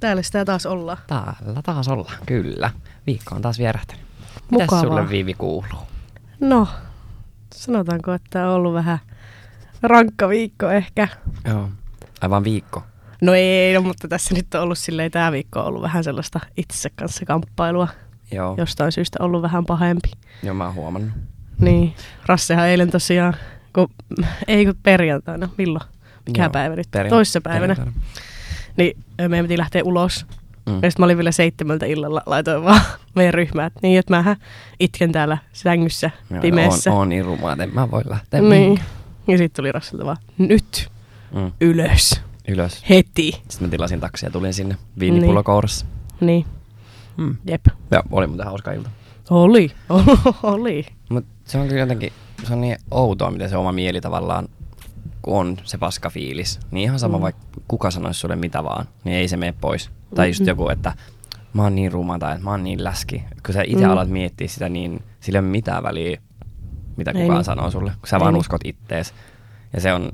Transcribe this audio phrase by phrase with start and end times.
[0.00, 0.98] Täällä sitä taas ollaan.
[1.06, 2.70] Täällä taas ollaan, kyllä.
[3.06, 4.04] Viikko on taas vierähtänyt.
[4.50, 4.80] Mitäs Mukavaa.
[4.82, 5.78] sulle Viivi kuuluu?
[6.40, 6.68] No,
[7.54, 8.98] sanotaanko, että on ollut vähän
[9.82, 11.08] rankka viikko ehkä.
[11.48, 11.68] Joo.
[12.20, 12.82] Aivan viikko.
[13.22, 16.40] No ei, no, mutta tässä nyt on ollut silleen, tämä viikko on ollut vähän sellaista
[16.56, 17.88] itsensä kanssa kamppailua.
[18.32, 18.54] Joo.
[18.58, 20.10] Jostain syystä ollut vähän pahempi.
[20.42, 21.12] Joo, mä oon huomannut.
[21.60, 21.94] Niin,
[22.26, 23.34] Rassehan eilen tosiaan,
[23.72, 23.88] kun,
[24.48, 25.84] ei kun perjantaina, milloin?
[26.26, 26.86] Mikä Joo, päivä nyt?
[26.90, 27.74] perjan- Toissa päivänä.
[27.74, 28.10] perjantaina.
[28.76, 28.96] Niin
[29.28, 30.26] meidän piti lähteä ulos.
[30.66, 30.74] Mm.
[30.74, 32.80] Ja sitten mä olin vielä seitsemältä illalla, laitoin vaan
[33.16, 34.36] meidän ryhmään, että niin, että mähän
[34.80, 36.92] itken täällä sängyssä Joo, pimeässä.
[36.92, 38.40] On, on niin rumaa, en mä voi lähteä.
[38.40, 38.80] Niin.
[39.28, 40.88] Ja sitten tuli Rassilta vaan, nyt
[41.34, 41.52] Mm.
[41.60, 42.84] ylös, Ylös.
[42.88, 43.32] heti.
[43.48, 45.44] Sitten mä tilasin taksia ja tulin sinne viinipullo Niin.
[45.44, 45.86] kourassa.
[46.20, 46.46] Niin,
[47.16, 47.36] Mm.
[47.46, 47.66] jep.
[47.90, 48.90] Ja oli muuten hauska ilta.
[49.30, 49.70] Oli,
[50.42, 50.86] oli.
[51.08, 52.12] Mutta se on kyllä jotenkin,
[52.46, 54.48] se on niin outoa, miten se oma mieli tavallaan,
[55.26, 57.22] kun on se paska fiilis, niin ihan sama Mm.
[57.22, 59.90] vaikka kuka sanoisi sulle mitä vaan, niin ei se mene pois.
[60.14, 60.92] Tai just joku, että
[61.52, 63.24] mä oon niin ruma tai että mä oon niin läski.
[63.46, 63.90] Kun sä itse Mm.
[63.90, 66.18] alat miettiä sitä, niin sillä ei ole mitään väliä,
[66.96, 67.44] mitä Ei kukaan niin.
[67.44, 68.40] sanoo sulle, kun sä Ei vaan niin.
[68.40, 69.14] uskot ittees.
[69.72, 70.12] Ja se on,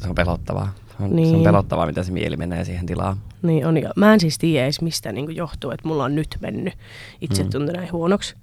[0.00, 0.72] se on pelottavaa.
[0.88, 1.36] Se on, se Niin.
[1.36, 3.16] on pelottavaa, miten se mieli menee siihen tilaan.
[3.42, 3.74] Niin on.
[3.96, 6.74] Mä en siis tiedä edes mistä niin johtuu, että mulla on nyt mennyt
[7.20, 7.76] itsetunto Mm.
[7.78, 8.34] näin huonoksi.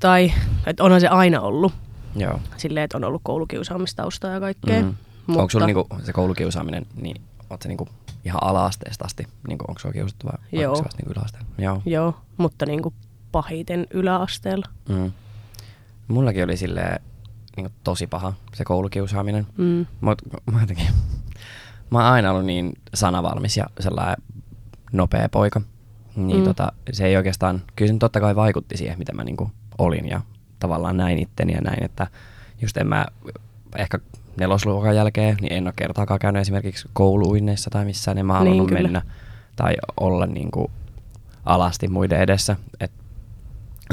[0.00, 0.32] Tai,
[0.66, 1.72] että onhan se aina ollut.
[2.16, 2.40] Joo.
[2.56, 4.82] Silleen, että on ollut koulukiusaamistaustaa ja kaikkea.
[4.82, 4.94] Mm.
[5.26, 7.88] Mutta, Onko sulla niinku se koulukiusaaminen, niin oot se niinku
[8.24, 10.72] ihan ala-asteesta asti, niinku, onko sua kiusattu vai Joo.
[10.72, 11.48] vasta niinku yläasteella?
[11.58, 11.82] Joo.
[11.86, 12.94] Joo, mutta niin kuin
[13.32, 14.66] pahiten yläasteella.
[14.88, 15.12] Mm.
[16.08, 17.00] Mullakin oli silleen
[17.56, 19.86] niinku tosi paha se koulukiusaaminen, Mm.
[20.00, 20.86] mut mä jotenkin,
[21.90, 24.16] mä oon aina ollut niin sanavalmis ja sellainen
[24.92, 25.60] nopea poika,
[26.16, 26.44] niin Mm.
[26.44, 30.20] tota, se ei oikeastaan, kyllä se totta kai vaikutti siihen, mitä mä niinku olin ja
[30.62, 32.06] tavallaan näin itteni ja näin, että
[32.62, 33.06] just en mä
[33.76, 33.98] ehkä
[34.36, 38.68] nelosluokan jälkeen, niin en ole kertaakaan käynyt esimerkiksi kouluinneissa tai missään, en mä Niin, halunnut
[38.68, 38.82] kyllä.
[38.82, 39.02] mennä
[39.56, 40.70] tai olla niinku
[41.44, 42.56] alasti muiden edessä.
[42.80, 42.90] Et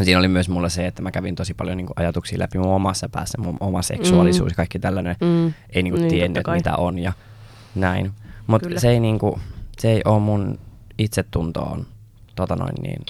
[0.03, 3.09] siinä oli myös mulla se, että mä kävin tosi paljon niinku ajatuksia läpi mun omassa
[3.09, 5.15] päässä, mun oma seksuaalisuus ja kaikki tällainen.
[5.21, 5.53] Mm.
[5.69, 6.57] Ei Niin, tiennyt, totta kai.
[6.57, 7.13] mitä on ja
[7.75, 8.11] näin.
[8.47, 9.39] Mutta se ei, niinku,
[9.79, 10.59] se ei ole mun
[10.97, 11.85] itsetuntoon
[12.35, 13.01] tota noin niin,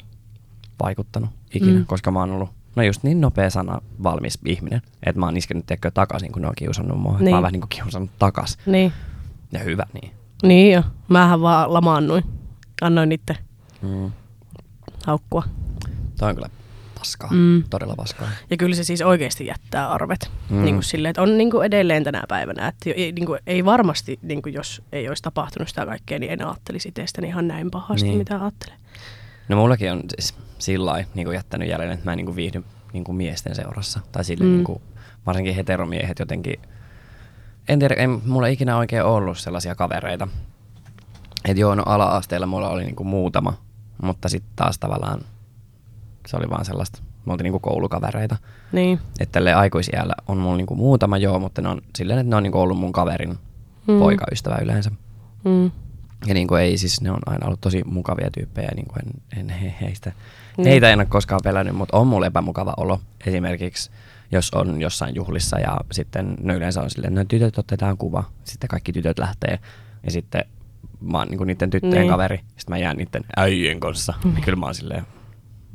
[0.83, 1.77] vaikuttanut ikinä, Mm.
[1.79, 1.85] mm.
[1.85, 5.65] koska mä oon ollut no just niin nopea sana valmis ihminen, että mä oon iskenyt
[5.65, 7.11] tiedätkö, takaisin, kun ne on kiusannut mua.
[7.11, 7.19] Niin.
[7.19, 7.33] Mä Niin.
[7.33, 8.57] oon vähän niin kuin kiusannut takas.
[8.65, 8.93] Niin.
[9.51, 10.11] Ja hyvä niin.
[10.43, 10.83] Niin jo.
[11.07, 12.23] Mähän vaan lamaannuin.
[12.81, 13.35] Annoin niitten
[13.81, 14.11] Mm.
[15.05, 15.43] haukkua.
[16.19, 16.49] Toi on kyllä
[16.99, 17.29] paskaa.
[17.33, 17.63] Mm.
[17.69, 18.27] Todella paskaa.
[18.49, 20.31] Ja kyllä se siis oikeasti jättää arvet.
[20.49, 20.61] Mm.
[20.63, 22.67] Niin kuin silleen, että on niin kuin edelleen tänä päivänä.
[22.67, 26.31] Että ei, niin kuin, ei varmasti, niin kuin jos ei olisi tapahtunut sitä kaikkea, niin
[26.31, 28.09] en ajattelisi itsestäni ihan näin pahasti, niin.
[28.11, 28.17] Niin.
[28.19, 28.77] mitä ajattelen.
[29.49, 32.63] No mullakin on siis sillä lailla niin jättänyt jälleen, että mä en niin kuin viihdy
[32.93, 33.99] niin kuin miesten seurassa.
[34.11, 34.51] Tai sille Mm.
[34.51, 34.81] niin kuin,
[35.25, 36.59] varsinkin heteromiehet jotenkin,
[37.67, 40.27] en tiedä, ei mulla ikinä oikein ollut sellaisia kavereita.
[41.45, 43.53] Että joo, no ala-asteella mulla oli niin kuin muutama,
[44.01, 45.21] mutta sitten taas tavallaan
[46.27, 48.35] se oli vaan sellaista, me oltiin niin koulukavereita.
[48.71, 48.99] Niin.
[49.19, 52.35] Että tälleen aikuisiällä on mulla niin kuin muutama joo, mutta ne on silleen, että ne
[52.35, 53.37] on niin kuin ollut mun kaverin
[53.87, 53.99] Mm.
[53.99, 54.91] poikaystävä yleensä.
[55.45, 55.71] Mm.
[56.27, 59.39] Ja niin kuin ei siis, ne on aina ollut tosi mukavia tyyppejä, niin kuin en,
[59.39, 60.11] en he, heistä,
[60.57, 60.67] Niin.
[60.67, 63.01] heitä en ole koskaan pelännyt, mutta on mulle epämukava olo.
[63.25, 63.91] Esimerkiksi
[64.31, 68.67] jos on jossain juhlissa ja sitten no yleensä on silleen, no tytöt otetaan kuva, sitten
[68.67, 69.59] kaikki tytöt lähtee
[70.03, 70.43] ja sitten
[71.01, 72.01] mä oon niin niiden tyttöjen Niin.
[72.01, 72.09] niin.
[72.11, 74.13] kaveri, sitten mä jään niiden äijien kanssa.
[74.35, 75.03] Ja kyllä mä oon silleen,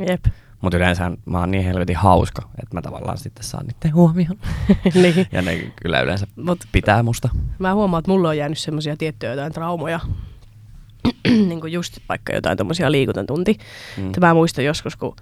[0.08, 0.24] Jep.
[0.60, 4.36] mutta yleensä mä oon niin helvetin hauska, että mä tavallaan sitten saan niiden huomioon.
[4.94, 5.26] niin.
[5.32, 7.28] Ja ne kyllä yleensä Mut pitää musta.
[7.58, 10.00] mä huomaan, että mulla on jäänyt semmoisia tiettyjä jotain traumoja.
[11.48, 13.58] niin kuin just vaikka jotain tommosia liikuntatunti.
[13.96, 14.12] Mm.
[14.20, 15.16] Mä muistan joskus, kun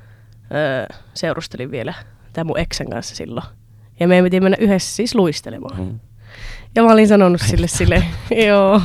[0.55, 1.95] öö, seurustelin vielä
[2.33, 3.47] tämän mun eksän kanssa silloin.
[4.01, 5.81] Ja meidän piti mennä yhdessä siis luistelemaan.
[5.81, 5.99] Mm.
[6.77, 8.05] Ja mä olin sanonut sille sille,
[8.47, 8.81] joo,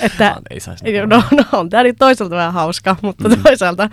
[0.00, 3.42] että Vaan ei saisi no, no on tää nyt toisaalta vähän hauska, mutta mm.
[3.42, 3.90] Toisaalta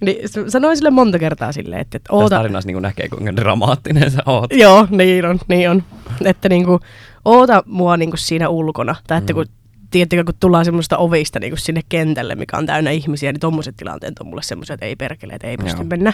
[0.00, 0.16] niin
[0.48, 4.22] sanoin sille monta kertaa silleen, että, että Tässä oota, tarinassa niin näkee, kuinka dramaattinen sä
[4.26, 4.52] oot.
[4.52, 5.82] Joo, niin on, niin on.
[6.24, 6.80] Että niinku,
[7.24, 8.96] oota mua niinku siinä ulkona.
[9.06, 9.34] Tai että Mm.
[9.34, 9.46] kun,
[9.92, 14.18] tiedättekö, kun tullaan semmoista ovista niinku sinne kentälle, mikä on täynnä ihmisiä, niin tommoset tilanteet
[14.18, 15.86] on mulle semmoiset, että ei perkele, että ei pysty Joo.
[15.90, 16.12] mennä.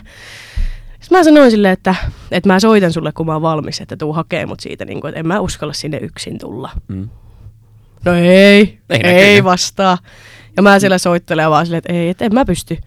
[1.01, 1.95] Sitten mä sanoin silleen, että,
[2.31, 5.21] että mä soitan sulle, kun mä oon valmis, että tuu hakee mut siitä, niinku, että
[5.21, 6.71] en mä uskalla sinne yksin tulla.
[6.89, 7.09] Mm.
[8.05, 9.99] No ei, Ei ei, ei vastaa.
[10.57, 12.79] Ja mä siellä soittelen vaan silleen, että ei, että en mä pysty.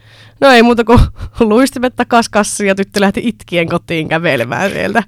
[0.41, 0.99] No ei muuta kuin
[1.39, 5.03] luistimet takas kassiin ja tyttö lähti itkien kotiin kävelemään sieltä.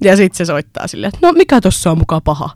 [0.00, 2.50] Ja sitten se soittaa silleen, että no mikä tossa on mukaan paha?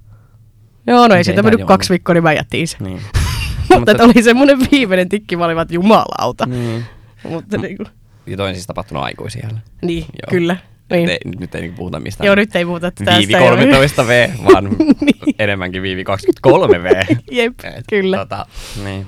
[0.87, 2.79] Joo, no ei siitä mennyt kaksi viikkoa, niin mä jätin sen.
[2.87, 3.01] Niin.
[3.79, 6.47] Mutta että oli semmoinen viimeinen tikki, mä olin vaan, jumalauta.
[6.47, 6.85] Niin.
[7.29, 7.85] Mutta niinku,
[8.27, 9.59] Ja toi on siis tapahtunut aikuisiellä.
[9.83, 10.31] niin, Joo.
[10.31, 10.57] kyllä.
[10.91, 11.09] Niin.
[11.09, 13.17] Ei, nyt ei niinku puhuta mistään Joo, nyt ei puhuta tästä.
[13.19, 14.65] Viivi 13V, vaan
[15.01, 15.35] Niin.
[15.39, 16.05] enemmänkin Viivi
[16.47, 17.17] 23V.
[17.31, 18.17] Jep, Et, kyllä.
[18.17, 18.47] Tota,
[18.85, 19.07] niin.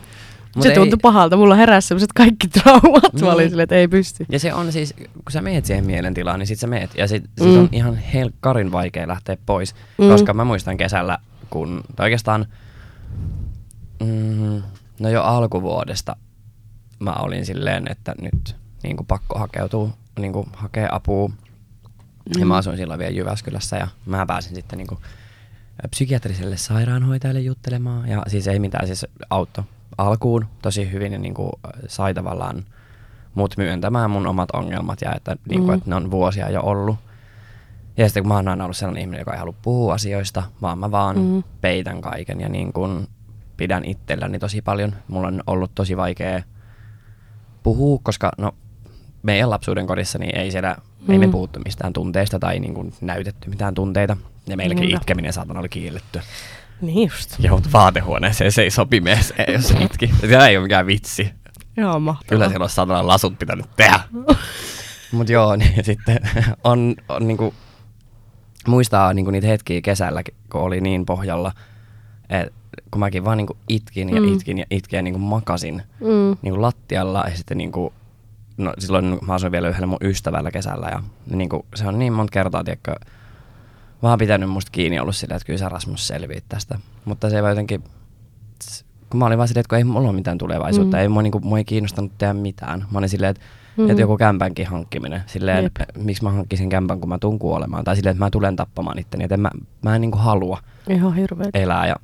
[0.56, 1.36] Mut se ei- tuntui pahalta.
[1.36, 3.20] Mulla heräsi sellaiset kaikki traumat.
[3.20, 3.50] Mä olin Niin.
[3.50, 4.26] silleen, että ei pysty.
[4.32, 6.90] Ja se on siis, kun sä meet siihen mielentilaan, niin sit sä meet.
[6.96, 7.58] Ja sit, sit Mm.
[7.58, 9.74] on ihan helkkarin vaikea lähteä pois.
[9.98, 10.08] Mm.
[10.08, 11.18] Koska mä muistan kesällä,
[11.50, 12.46] kun tai oikeastaan,
[14.04, 14.62] mm,
[15.00, 16.16] no jo alkuvuodesta
[16.98, 21.30] mä olin silleen, että nyt niin kuin pakko hakeutua, niin kuin hakea apua.
[22.38, 22.48] Ja Mm.
[22.48, 25.00] mä asuin silloin vielä Jyväskylässä ja mä pääsin sitten niin kuin
[25.90, 28.08] psykiatriselle sairaanhoitajalle juttelemaan.
[28.08, 29.64] Ja siis ei mitään, siis auto
[29.98, 31.50] alkuun tosi hyvin ja niin kuin
[31.86, 32.64] sai tavallaan
[33.34, 35.74] mut myöntämään mun omat ongelmat ja että, niin kuin, Mm.
[35.78, 36.96] että ne on vuosia jo ollut.
[37.98, 40.78] Ja sitten kun mä oon aina ollut sellainen ihminen, joka ei halua puhua asioista, vaan
[40.78, 41.42] mä vaan Mm.
[41.60, 43.08] peitän kaiken ja niin kuin
[43.56, 44.94] pidän itselläni tosi paljon.
[45.08, 46.42] Mulla on ollut tosi vaikea
[47.62, 48.52] puhua, koska no,
[49.22, 51.12] meidän lapsuuden kodissa niin ei siellä, mm.
[51.12, 51.32] ei me Mm.
[51.32, 54.16] puhuttu mistään tunteista tai niin kuin näytetty mitään tunteita.
[54.46, 54.96] Ja meilläkin Niinpä.
[54.96, 56.20] itkeminen saatana oli kielletty.
[56.80, 57.36] Niin just.
[57.38, 60.10] Joutui vaatehuoneeseen, se ei sopi mies, ei, jos itki.
[60.20, 61.30] Se ei ole mikään vitsi.
[61.76, 62.28] Joo, mahtavaa.
[62.28, 64.00] Kyllä siellä olisi saatana lasut pitänyt tehdä.
[65.12, 66.20] Mut joo, niin sitten
[66.64, 67.54] on, on niinku,
[68.68, 70.22] muistaa niinku niitä hetkiä kesällä,
[70.52, 71.52] kun oli niin pohjalla,
[72.30, 72.52] että
[72.90, 74.32] kun mäkin vaan niinku itkin ja Mm.
[74.32, 76.36] itkin ja itkin ja niinku makasin Mm.
[76.42, 77.92] niinku lattialla ja sitten niinku,
[78.56, 82.30] no silloin mä asuin vielä yhdellä mun ystävällä kesällä ja niinku, se on niin monta
[82.30, 82.94] kertaa, tiedätkö,
[84.02, 86.78] vaan pitänyt musta kiinni ollut silleen, että kyllä sä Rasmus selviit tästä.
[87.04, 87.84] Mutta se ei vaan jotenkin,
[89.10, 91.00] kun mä olin vaan silleen, että kun ei mulla ole mitään tulevaisuutta, Mm.
[91.00, 92.84] ei mua, niinku, mua ei kiinnostanut tehdä mitään.
[92.90, 93.42] Mä olin silleen, että,
[93.78, 93.90] Mm.
[93.90, 95.76] että joku kämpänkin hankkiminen, silleen, Jep.
[95.96, 99.24] miksi mä hankkisin kämpän, kun mä tuun kuolemaan, tai silleen, että mä tulen tappamaan itteni,
[99.24, 99.50] että en mä,
[99.82, 100.58] mä en niinku halua
[100.88, 101.50] Ihan hirveet.
[101.54, 101.96] elää ja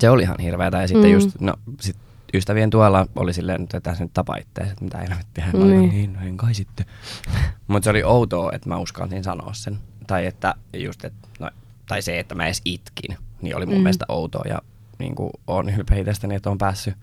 [0.00, 1.12] se oli ihan hirveätä ja sitten Mm.
[1.12, 1.96] just, no sit
[2.34, 5.44] ystävien tuella oli silleen, että tässä nyt tapa ittees, että mitä helvettiä.
[5.52, 5.90] Mä olin, Niin.
[5.90, 6.12] niin.
[6.12, 6.86] no en kai sitten.
[7.68, 9.78] Mutta se oli outoa, että mä uskalsin sanoa sen.
[10.06, 11.50] Tai että just, että, no,
[11.86, 13.78] tai se, että mä edes itkin, niin oli mun Mm.
[13.78, 13.82] mm.
[13.82, 14.58] mielestä outoa ja
[14.98, 16.94] niin kuin, on ylpeä itsestäni, että on päässyt,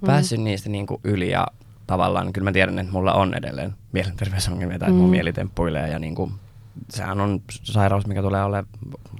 [0.00, 0.06] Mm.
[0.06, 1.46] päässyt niistä niin kuin yli ja
[1.86, 4.94] tavallaan kyllä mä tiedän, että mulla on edelleen mielenterveysongelmia tai mm.
[4.96, 5.10] mun Mm.
[5.10, 6.32] mieli temppuilee ja niin kuin,
[6.90, 8.66] sehän on sairaus, mikä tulee olemaan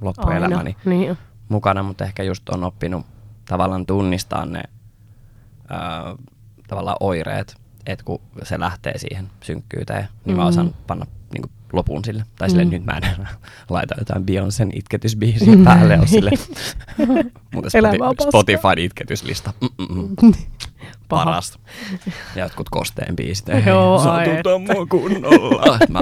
[0.01, 1.19] loppuelämäni Niin
[1.49, 3.07] mukana, mutta ehkä just on oppinut
[3.49, 4.63] tavallaan tunnistaa ne
[5.69, 6.15] ää,
[6.69, 7.57] tavallaan oireet,
[7.87, 10.49] että kun se lähtee siihen synkkyyteen, niin mä Mm.
[10.49, 12.25] osaan panna niin lopun sille.
[12.39, 12.73] Tai silleen, Mm.
[12.73, 13.27] nyt mä en
[13.71, 16.31] laita jotain Beyoncén itketysbiisiä päälle, on sille.
[17.55, 18.31] Mutta Elämä on Spoti- paskaa.
[18.31, 19.53] Spotify itketyslista.
[19.61, 20.17] Mm-mm.
[21.09, 21.25] Paha.
[21.25, 21.59] Parasta.
[22.37, 23.49] Ja jotkut kosteen biisit.
[23.49, 25.79] Ei, Joo, satuta mua kunnolla.
[25.91, 26.01] Mä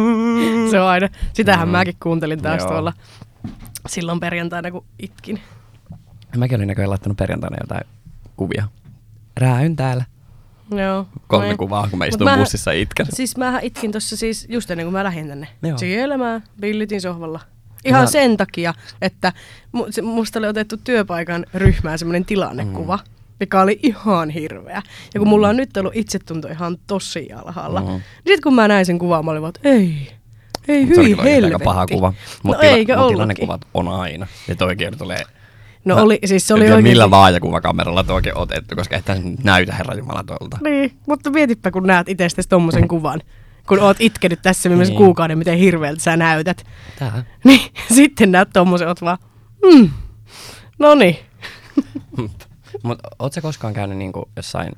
[0.70, 1.08] Se on aina.
[1.32, 1.72] Sitähän Mm.
[1.72, 2.68] mäkin kuuntelin taas Joo.
[2.70, 2.92] tuolla
[3.88, 5.40] silloin perjantaina, kun itkin.
[6.36, 7.86] Mäkin olin näköjään laittanut perjantaina jotain
[8.36, 8.68] kuvia.
[9.36, 10.04] Rääyn täällä.
[10.70, 11.06] Joo.
[11.26, 11.56] Kolme Noin.
[11.58, 13.06] kuvaa, kun mä istun mähän- bussissa ja itken.
[13.10, 15.48] Siis mähän itkin tossa siis just ennen kuin mä lähdin tänne.
[15.62, 15.78] Joo.
[15.78, 17.40] Siellä mä pillitin sohvalla.
[17.84, 19.32] Ihan Mä- sen takia, että
[20.02, 23.13] musta oli otettu työpaikan ryhmään semmoinen tilannekuva, Mm.
[23.44, 24.82] Mikä oli ihan hirveä.
[25.14, 27.86] Ja kun mulla on nyt ollut itsetunto ihan tosi alhaalla, Mm.
[27.86, 30.08] niin sit kun mä näin sen kuvan, mä olin vaan, että ei,
[30.68, 31.44] ei Se hyi helvetti.
[31.44, 32.08] aika paha kuva.
[32.08, 33.16] No Mutta eikö mut ollutkin?
[33.16, 34.26] tilannekuvat on aina.
[34.48, 35.22] Ja toikin tulee...
[35.84, 36.90] No Mä oli, siis se oli tiedä, oikein...
[36.92, 40.58] millä vaajakuvakameralla toikin otettu, koska nyt näytä Herra Jumala tuolta.
[40.62, 43.20] Niin, mutta mietipä kun näet itsestäsi tommosen kuvan.
[43.68, 45.04] Kun oot itkenyt tässä viimeisen Niin.
[45.04, 46.64] kuukauden, miten hirveältä sä näytät.
[46.98, 47.24] Tää.
[47.44, 47.60] Niin,
[47.96, 49.18] sitten näet tommosen, oot vaan,
[49.74, 49.90] mm,
[50.78, 51.16] no niin.
[52.82, 54.72] Mutta oot sä koskaan käynyt niinku jossain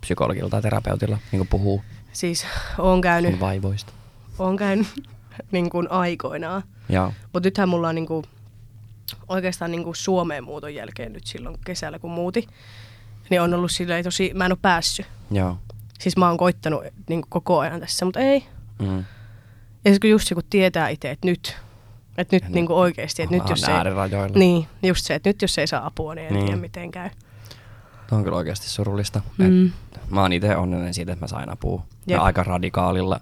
[0.00, 1.82] psykologilla tai terapeutilla niinku puhuu
[2.12, 2.46] Siis
[2.78, 3.92] oon käynyt, sun vaivoista?
[4.38, 4.86] oon käynyt
[5.52, 6.62] niin kuin aikoinaan.
[6.88, 7.12] Joo.
[7.32, 8.24] Mutta nythän mulla on niin kuin,
[9.28, 12.48] oikeastaan niin kuin Suomeen muuton jälkeen nyt silloin kesällä kun muuti,
[13.30, 15.06] niin on ollut silleen tosi, mä en ole päässyt.
[15.30, 15.58] Joo.
[16.00, 18.44] Siis mä oon koittanut niin kuin koko ajan tässä, mutta ei.
[18.78, 19.04] Mm.
[19.84, 21.56] Ja kun just se, kun tietää itse, että nyt,
[22.18, 23.74] että nyt Ja niin kuin oikeasti, että nyt jos ei,
[24.34, 26.44] niin, just se, että nyt jos ei saa apua, niin en Niin.
[26.46, 27.10] tiedä miten käy.
[28.12, 29.22] Tuo on kyllä oikeasti surullista.
[29.38, 29.66] Mm.
[29.66, 31.82] Et mä oon itse onnellinen siitä, että mä sain apua.
[32.06, 33.20] Ja aika radikaalilla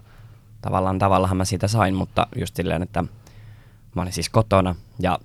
[0.61, 3.03] tavallaan tavallahan mä siitä sain, mutta just silleen, että
[3.95, 5.19] mä olin siis kotona ja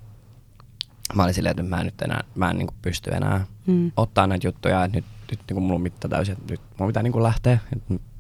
[1.15, 3.93] mä olin silleen, että mä en nyt enää, mä en niin pysty enää Mm.
[3.97, 7.03] ottaa näitä juttuja, että nyt, nyt niin mulla on mitta täysin, että nyt mun pitää
[7.03, 7.59] niin lähteä.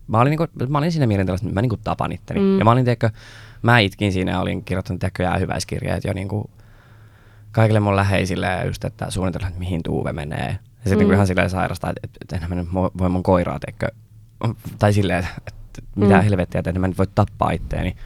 [0.06, 2.40] Mä, olin, niin kuin, mä olin siinä mielentilassa, että mä niin tapan itteni.
[2.40, 2.58] Mm.
[2.58, 3.10] Ja mä olin, tiedätkö,
[3.62, 6.50] mä itkin siinä ja olin kirjoittanut tiedätkö, jäähyväiskirjeet jo niin kuin
[7.52, 10.58] kaikille mun läheisille ja just, että suunnitellaan, että mihin Tuuve menee.
[10.86, 11.10] Ja sitten Mm.
[11.10, 11.14] mm.
[11.14, 13.88] ihan silleen sairasta, että, että, enhän mä nyt voi mun koiraa, tiedätkö,
[14.78, 16.22] tai silleen, että, että mitä Mm.
[16.22, 17.96] helvettiä, että en mä nyt voi tappaa itteeni.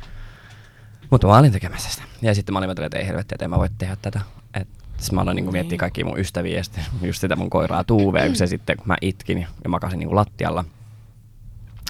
[1.11, 2.03] Mutta mä olin tekemässä sitä.
[2.23, 4.21] Ja sitten mä olin että ei helvettiä, että en mä voi tehdä tätä.
[4.55, 4.69] Et
[4.99, 5.79] sitten mä aloin niinku miettiä Niin.
[5.79, 8.97] kaikkia mun ystäviä ja sitten just sitä mun koiraa Tuuvea, kun se sitten, kun mä
[9.01, 10.65] itkin ja, makasin niinku lattialla.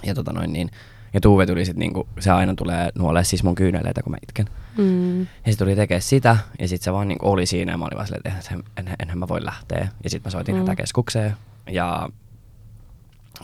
[0.02, 0.70] Ja tota noin niin.
[1.14, 4.46] Ja Tuuve tuli sitten niinku, se aina tulee nuolee siis mun kyyneleitä, kun mä itken.
[4.78, 5.20] Mm.
[5.20, 7.96] Ja se tuli tekemään sitä, ja sitten se vaan niinku oli siinä, ja mä olin
[7.96, 9.88] vaan silleen, että enhän, enhän, enhän mä voi lähteä.
[10.04, 10.58] Ja sitten mä soitin Mm.
[10.58, 11.36] hätäkeskukseen,
[11.70, 12.08] Ja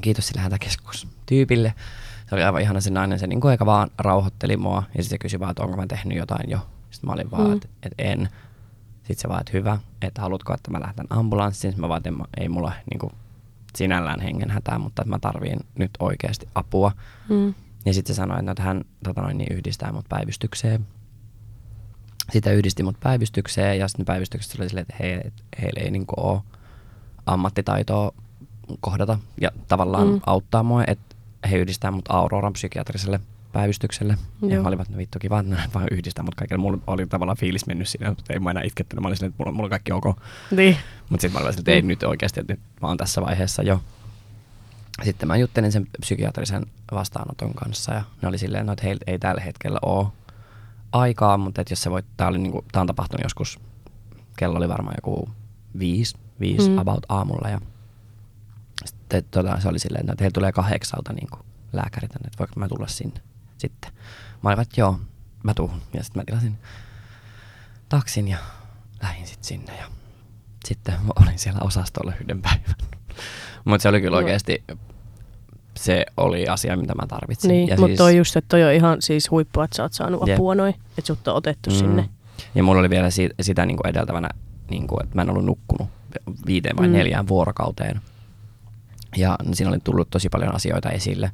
[0.00, 1.74] kiitos sille hätäkeskustyypille.
[2.28, 5.04] Se oli aivan ihana se nainen, se niin kuin eikä vaan rauhoitteli mua ja sitten
[5.04, 6.58] se kysyi vaan, että onko mä tehnyt jotain jo.
[6.90, 7.52] Sitten mä olin vaan, mm.
[7.52, 8.28] että et en.
[8.96, 11.72] Sitten se vaan, että hyvä, että haluatko, että mä lähden ambulanssiin.
[11.72, 13.12] Sitten mä vaan, että ei mulla niin kuin,
[13.76, 16.92] sinällään hengenhätää, mutta että mä tarviin nyt oikeasti apua.
[17.28, 17.54] Mm.
[17.84, 20.86] Ja sitten se sanoi, että hän tota noin, niin yhdistää mut päivystykseen.
[22.32, 26.40] Sitä yhdisti mut päivystykseen ja sitten päivystyksestä oli silleen, että he, heillä ei niin ole
[27.26, 28.12] ammattitaitoa
[28.80, 30.20] kohdata ja tavallaan mm.
[30.26, 31.16] auttaa mua, että
[31.50, 33.20] he yhdistää mut Auroran psykiatriselle
[33.56, 34.16] päivystykselle.
[34.42, 34.50] Joo.
[34.50, 36.60] Ja mä olin, että no vittu kiva, että vaan yhdistää mut kaikille.
[36.60, 39.02] Mulla oli tavallaan fiilis mennyt siinä, mutta ei mä enää itkettänyt.
[39.02, 40.04] Mä olin silleen, että mulla, mulla on kaikki ok.
[40.50, 40.76] Niin.
[41.08, 41.88] Mutta sitten mä olin että ei mm.
[41.88, 43.80] nyt oikeasti, että nyt mä oon tässä vaiheessa jo.
[45.04, 49.18] Sitten mä juttelin sen psykiatrisen vastaanoton kanssa ja ne oli silleen, no, että heillä ei
[49.18, 50.06] tällä hetkellä ole
[50.92, 53.58] aikaa, mutta että jos se voi, tää, oli niinku, tää on tapahtunut joskus,
[54.36, 55.30] kello oli varmaan joku
[55.78, 56.78] viisi, viisi mm.
[56.78, 57.60] about aamulla ja
[58.84, 61.38] sitten tota, se oli silleen, että heillä tulee kahdeksalta niinku
[61.72, 63.20] lääkäri tänne, että voiko mä tulla sinne
[63.58, 63.92] sitten.
[64.42, 65.00] Mä olin, että joo,
[65.42, 65.82] mä tuun.
[65.94, 66.58] Ja sitten mä tilasin
[67.88, 68.38] taksin ja
[69.02, 69.86] lähdin sitten sinne ja
[70.64, 72.74] sitten mä olin siellä osastolla yhden päivän.
[73.64, 74.64] Mutta se oli kyllä oikeasti,
[75.76, 77.48] se oli asia, mitä mä tarvitsin.
[77.48, 80.30] Niin, mutta siis, toi just, että toi on ihan siis huippu, että sä oot saanut
[80.30, 81.76] apua noin, että sut on otettu mm.
[81.76, 82.08] sinne.
[82.54, 84.28] Ja mulla oli vielä si- sitä niin kuin edeltävänä,
[84.70, 85.88] niin kuin, että mä en ollut nukkunut
[86.46, 86.92] viiteen vai mm.
[86.92, 88.00] neljään vuorokauteen.
[89.16, 91.30] Ja siinä oli tullut tosi paljon asioita esille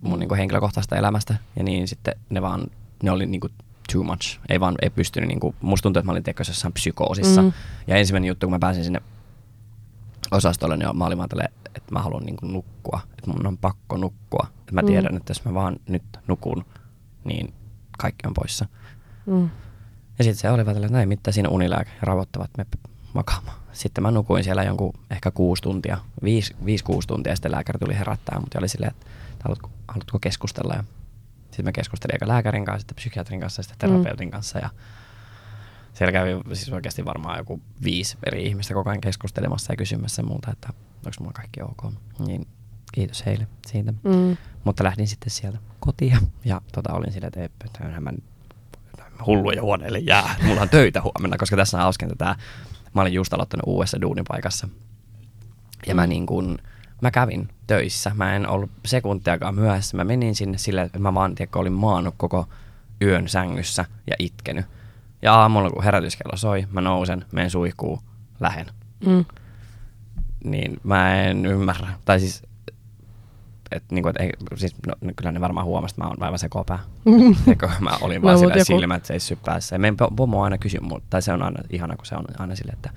[0.00, 1.34] mun niin kuin henkilökohtaisesta elämästä.
[1.56, 2.66] Ja niin sitten ne vaan,
[3.02, 3.52] ne oli niin kuin
[3.92, 4.38] too much.
[4.48, 7.42] Ei vaan, ei pystynyt, niin kuin, musta tuntui, että mä olin jossain psykoosissa.
[7.42, 7.52] Mm.
[7.86, 9.00] Ja ensimmäinen juttu, kun mä pääsin sinne
[10.30, 13.00] osastolle, niin mä olin vaan tälle, että mä haluan niin kuin nukkua.
[13.18, 14.46] Että mun on pakko nukkua.
[14.60, 14.86] Että mä mm.
[14.86, 15.16] tiedän, mm.
[15.16, 16.64] että jos mä vaan nyt nukun,
[17.24, 17.54] niin
[17.98, 18.66] kaikki on poissa.
[19.26, 19.50] Mm.
[20.18, 22.66] Ja sitten se oli vaan tällä, näin mitä siinä unilääke rauhoittavat me
[23.14, 23.56] makaamaan.
[23.72, 27.78] Sitten mä nukuin siellä jonkun ehkä kuusi tuntia, viisi, viisi kuusi tuntia, ja sitten lääkäri
[27.78, 29.06] tuli herättää, mutta oli silleen, että
[29.44, 30.74] haluatko, haluatko keskustella.
[30.74, 30.84] Ja
[31.44, 33.96] sitten mä keskustelin eikä lääkärin kanssa, sitten psykiatrin kanssa ja sitten mm.
[33.96, 34.32] terapeutin mm.
[34.32, 34.58] kanssa.
[34.58, 34.70] Ja
[35.94, 40.50] siellä kävi siis oikeasti varmaan joku viisi eri ihmistä koko ajan keskustelemassa ja kysymässä multa,
[40.50, 41.92] että onko mulla kaikki ok.
[42.18, 42.46] Niin
[42.92, 43.92] kiitos heille siitä.
[43.92, 44.36] Mm.
[44.64, 48.12] Mutta lähdin sitten sieltä kotiin ja tota, olin sillä, että, että mä
[49.26, 50.34] hulluja huoneelle jää.
[50.42, 52.36] Mulla on töitä huomenna, koska tässä on hauskinta tämä.
[52.94, 54.68] Mä olin just aloittanut uudessa duunipaikassa.
[55.86, 56.58] Ja mä niin kuin,
[57.00, 58.12] mä kävin töissä.
[58.14, 59.96] Mä en ollut sekuntiakaan myöhässä.
[59.96, 62.48] Mä menin sinne sille, että mä vaan tiedä, olin maannut koko
[63.02, 64.66] yön sängyssä ja itkenyt.
[65.22, 68.00] Ja aamulla, kun herätyskello soi, mä nousen, menen suihkuun,
[68.40, 68.66] lähen.
[69.06, 69.24] Mm.
[70.44, 71.88] Niin mä en ymmärrä.
[72.04, 72.42] Tai siis,
[73.70, 76.38] et, niin kuin, et, ei, siis no, kyllä ne varmaan huomasi, että mä oon aivan
[76.38, 76.78] sekopää.
[77.48, 79.74] Eikö, mä olin vaan no, sillä silmät seissyt päässä.
[79.74, 80.80] Ja meidän pomo aina kysyy,
[81.10, 82.90] tai se on aina ihana, kun se on aina silleen, että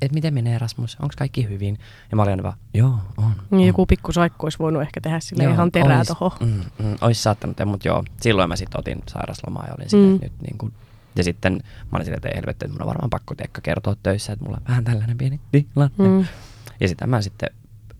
[0.00, 1.78] että miten menee Erasmus, onko kaikki hyvin?
[2.10, 3.32] Ja mä olin vaan, joo, on.
[3.50, 6.30] Niin joku pikkusaikku olisi voinut ehkä tehdä sille ihan terää olis, tohon.
[6.40, 10.18] Mm, mm, olisi saattanut, mutta joo, silloin mä sitten otin sairaslomaa ja olin mm.
[10.22, 10.72] nyt niin kuin,
[11.16, 13.96] ja sitten mä olin silleen, että ei helvetti, että mun on varmaan pakko teikka kertoa
[14.02, 15.94] töissä, että mulla on vähän tällainen pieni tilanne.
[15.98, 16.26] Mm.
[16.80, 17.50] Ja sitten mä sitten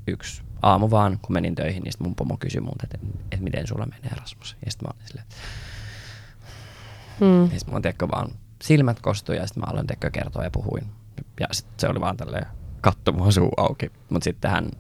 [0.07, 2.99] yksi aamu vaan, kun menin töihin, niin sitten mun pomo kysyi multa, että,
[3.33, 4.57] että miten sulla menee Erasmus.
[4.65, 5.37] Ja sitten mä olin silleen, että...
[7.21, 7.43] Mm.
[7.43, 8.29] Ja sitten mulla on vaan
[8.63, 10.85] silmät kostui ja sitten mä aloin kertoa ja puhuin
[11.41, 12.47] ja sit se oli vaan tälleen
[12.81, 13.91] katto mua suu auki.
[14.09, 14.71] Mutta sitten hän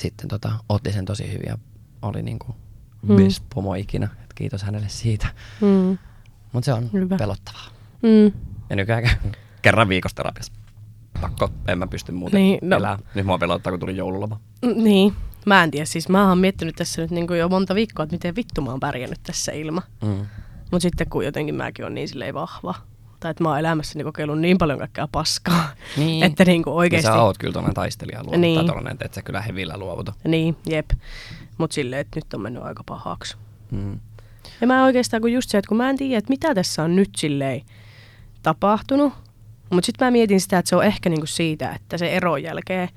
[0.00, 1.58] sitten tota, otti sen tosi hyvin ja
[2.02, 2.54] oli niinku
[3.02, 3.16] mm.
[3.16, 4.08] best pomo ikinä.
[4.24, 5.26] Et kiitos hänelle siitä.
[5.60, 5.98] Mm.
[6.52, 7.16] Mutta se on Hyvä.
[7.16, 7.66] pelottavaa.
[8.02, 8.32] Mm.
[8.70, 9.10] Ja nykyään
[9.62, 10.52] kerran viikossa terapiassa.
[11.20, 12.76] Pakko, en mä pysty muuten niin, no.
[12.76, 12.98] elää.
[13.14, 14.40] Nyt mua pelottaa, kun tuli joululoma.
[14.62, 15.14] Mm, niin,
[15.46, 15.84] mä en tiedä.
[15.84, 18.80] Siis mä oon miettinyt tässä nyt niinku jo monta viikkoa, että miten vittu mä oon
[18.80, 19.82] pärjännyt tässä ilman.
[20.02, 20.26] Mm.
[20.70, 22.74] Mutta sitten kun jotenkin mäkin on niin silleen vahva,
[23.22, 26.24] tai että mä oon elämässäni kokeillut niin paljon kaikkea paskaa, niin.
[26.26, 27.06] että niin kuin oikeasti...
[27.06, 28.66] Ja sä oot kyllä tuollainen taistelija luovuta, niin.
[28.66, 30.12] tollainen, että et sä kyllä hevillä luovuta.
[30.24, 30.90] Niin, jep.
[31.58, 33.36] Mutta silleen, että nyt on mennyt aika pahaksi.
[33.70, 34.00] Mm.
[34.60, 36.96] Ja mä oikeastaan, kun just se, että kun mä en tiedä, että mitä tässä on
[36.96, 37.62] nyt silleen
[38.42, 39.12] tapahtunut,
[39.70, 42.88] mutta sitten mä mietin sitä, että se on ehkä niinku siitä, että se eron jälkeen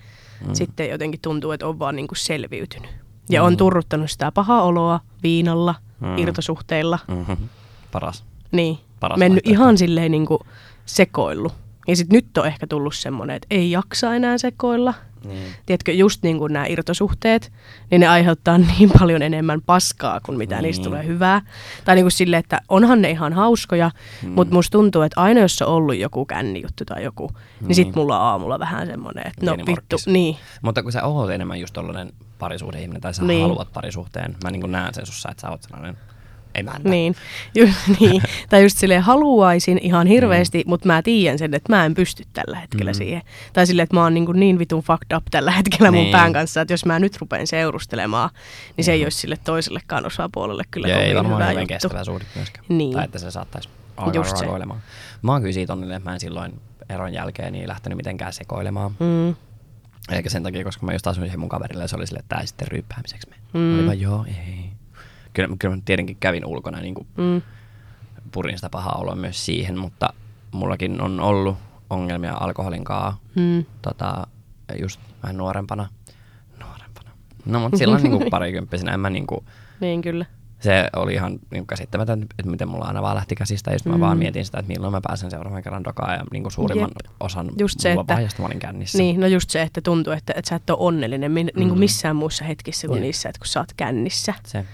[0.48, 0.54] mm.
[0.54, 2.92] sitten jotenkin tuntuu, että on vaan niinku selviytynyt.
[3.30, 3.48] Ja mm.
[3.48, 6.18] on turruttanut sitä pahaa oloa viinalla, mm.
[6.18, 7.00] irtosuhteilla.
[7.08, 7.50] Mm-hmm.
[7.92, 8.24] Paras.
[8.52, 9.64] Niin, Paras mennyt vaihtoehto.
[9.64, 10.40] ihan silleen niin kuin
[10.86, 11.54] sekoillut.
[11.88, 14.94] Ja sitten nyt on ehkä tullut semmoinen, että ei jaksa enää sekoilla.
[15.26, 15.54] Niin.
[15.66, 17.52] Tiedätkö, just niin kuin nämä irtosuhteet,
[17.92, 20.64] niin ne aiheuttaa niin paljon enemmän paskaa kuin mitä niin.
[20.64, 21.42] niistä tulee hyvää.
[21.86, 23.92] Tai niin kuin silleen, että onhan ne ihan hauskoja,
[24.24, 24.30] mm.
[24.30, 27.96] mutta musta tuntuu, että aina jos on ollut joku kännijuttu tai joku, niin, niin sit
[27.96, 30.38] mulla on aamulla vähän semmoinen, että no vittu, niin.
[30.62, 33.42] Mutta kun sä oot enemmän just tollainen parisuhdeihminen tai sä niin.
[33.42, 35.98] haluat parisuhteen, mä niin kuin näen sen sussa, että sä oot sellainen
[36.56, 36.90] emäntä.
[36.90, 37.16] Niin,
[37.56, 37.68] ju,
[38.00, 38.22] niin.
[38.50, 40.70] tai just silleen haluaisin ihan hirveästi, mm.
[40.70, 42.96] mutta mä tiedän sen, että mä en pysty tällä hetkellä Mm.
[42.96, 42.98] mm.
[42.98, 43.22] siihen.
[43.54, 46.12] Tai silleen, että mä oon niin, kuin niin vitun fucked up tällä hetkellä mun Niin.
[46.12, 48.30] pään kanssa, että jos mä nyt rupean seurustelemaan,
[48.78, 51.68] niin se ei olisi sille toisellekaan osapuolelle kyllä ja ei varmaan hyvä juttu.
[51.68, 52.66] kestävä suhde myöskään.
[52.70, 52.94] Niin.
[52.94, 54.46] Tai että se saattaisi alkaa Just se.
[54.46, 54.80] rakoilemaan.
[55.22, 56.60] Mä oon kyllä siitä onnellinen, että mä en silloin
[56.90, 58.92] eron jälkeen niin lähtenyt mitenkään sekoilemaan.
[59.00, 59.36] Mm.
[60.12, 62.36] Eikä sen takia, koska mä just asuin siihen mun kaverille ja se oli silleen, että
[62.36, 63.36] tää sitten ryyppäämiseksi me.
[63.54, 63.60] Mm.
[63.60, 63.78] Mm.
[63.78, 64.70] Oli vaan, joo, ei.
[65.36, 67.42] Kyllä, kyllä mä tietenkin kävin ulkona niin kuin Mm.
[68.32, 70.10] purin sitä pahaa oloa myös siihen, mutta
[70.52, 71.58] mullakin on ollut
[71.90, 73.66] ongelmia alkoholin kanssa Mm.
[73.82, 74.28] tota,
[74.82, 75.88] just vähän nuorempana.
[76.60, 77.12] Nuorempana.
[77.46, 79.46] No mutta silloin niinku parikymppisenä en mä niinku,
[79.80, 80.26] Niin kyllä.
[80.60, 83.72] se oli ihan niinku käsittämätön, että miten mulla aina vaan lähti käsistä.
[83.72, 84.00] Ja sit mä Mm.
[84.00, 87.12] vaan mietin sitä, että milloin mä pääsen seuraavan kerran dokaan ja niinku suurimman Jep.
[87.20, 88.98] osan Just se, mulla että- vaiheesta mä olin kännissä.
[88.98, 91.80] Niin, no just se, että tuntuu, että, että sä et ole onnellinen niin kuin Mm.
[91.80, 93.04] missään muussa hetkissä kuin Jep.
[93.04, 94.34] niissä, että kun sä oot kännissä.
[94.46, 94.66] Se.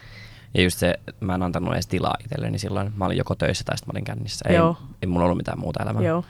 [0.54, 2.92] Ja just se, että mä en antanut edes tilaa itselleni silloin.
[2.96, 4.46] Mä olin joko töissä tai sitten mä olin kännissä.
[4.50, 4.78] Ei, Joo.
[5.02, 6.04] ei mulla ollut mitään muuta elämää.
[6.04, 6.26] Joo,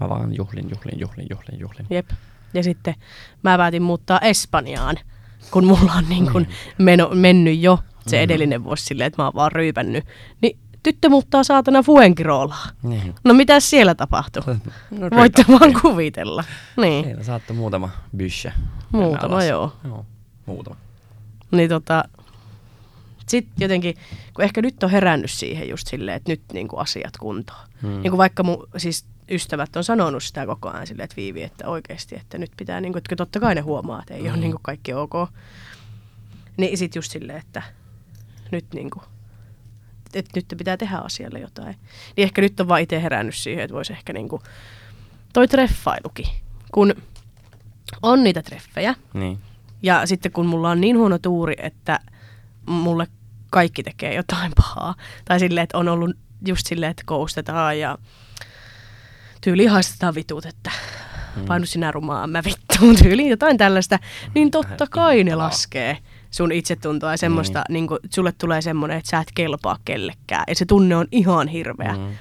[0.00, 1.86] Mä vaan juhlin, juhlin, juhlin, juhlin, juhlin.
[1.90, 2.10] jep.
[2.54, 2.94] Ja sitten
[3.42, 4.96] mä päätin muuttaa Espanjaan,
[5.50, 6.48] kun mulla on niin kuin
[6.78, 8.22] meno, mennyt jo se Mhm.
[8.22, 10.04] edellinen vuosi silleen, että mä oon vaan ryypännyt.
[10.42, 12.74] Niin tyttö muuttaa saatana Fuengirolaan.
[12.82, 13.14] Niin.
[13.24, 14.42] No mitä siellä tapahtuu?
[14.90, 16.44] No, Voitte vaan kuvitella.
[16.76, 17.04] Niin.
[17.04, 18.52] Heillä saattoi muutama bysche.
[18.92, 19.72] Muutama, joo.
[19.84, 20.06] joo.
[20.46, 20.76] Muutama.
[21.50, 22.04] Niin tota,
[23.28, 23.94] sitten jotenkin,
[24.34, 27.66] kun ehkä nyt on herännyt siihen just silleen, että nyt niinku asiat kuntoon.
[27.82, 27.88] Hmm.
[27.90, 31.68] Niin kuin vaikka mun siis ystävät on sanonut sitä koko ajan silleen, että Viivi, että
[31.68, 34.40] oikeasti, että nyt pitää, niin kuin, että totta kai ne huomaa, että ei ole Mm.
[34.40, 35.12] niin kuin kaikki ok.
[36.56, 37.62] Niin sit just silleen, että
[38.50, 39.02] nyt niin kuin,
[40.14, 41.76] että nyt pitää tehdä asialle jotain.
[42.16, 44.42] Niin ehkä nyt on vaan itse herännyt siihen, että voisi ehkä niin kuin,
[45.32, 46.26] toi treffailukin,
[46.72, 46.94] kun
[48.02, 49.38] on niitä treffejä, Niin.
[49.82, 52.00] ja sitten kun mulla on niin huono tuuri, että
[52.66, 53.06] mulle
[53.50, 54.94] kaikki tekee jotain pahaa.
[55.24, 57.98] Tai silleen, että on ollut just silleen, että koustetaan ja
[59.40, 60.70] tyyli haistetaan vitut, että
[61.36, 61.44] Mm.
[61.44, 63.98] painu sinä rumaan, mä vittuun tyyliin jotain tällaista.
[64.34, 65.98] Niin totta kai ne laskee
[66.30, 67.86] sun itsetuntoa ja semmoista, niin.
[67.86, 70.44] niin että sulle tulee semmoinen, että sä et kelpaa kellekään.
[70.48, 71.92] Ja se tunne on ihan hirveä.
[71.92, 71.98] Mm.
[72.00, 72.16] Mm.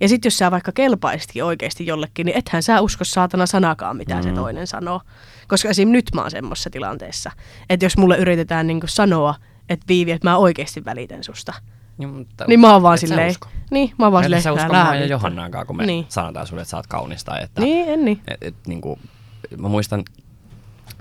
[0.00, 4.14] Ja sitten jos sä vaikka kelpaisitkin oikeasti jollekin, niin ethän sä usko saatana sanakaan, mitä
[4.14, 4.22] mm.
[4.22, 5.00] se toinen sanoo.
[5.48, 5.88] Koska esim.
[5.88, 7.30] nyt mä oon semmoisessa tilanteessa,
[7.70, 9.34] että jos mulle yritetään niinku sanoa,
[9.68, 11.52] että Viivi, että mä oikeasti välitän susta,
[11.98, 13.48] Niin, mutta niin mä oon vaan et silleen, usko.
[13.70, 15.10] niin mä oon vaan Et silleen, sä usko mua ja vittu.
[15.10, 16.06] Johannaakaan, kun me Niin.
[16.08, 17.60] sanotaan sulle, että sä oot kaunis tai että...
[17.60, 18.20] Niin, en niin.
[18.28, 18.98] Et, et, niinku,
[19.56, 20.04] mä muistan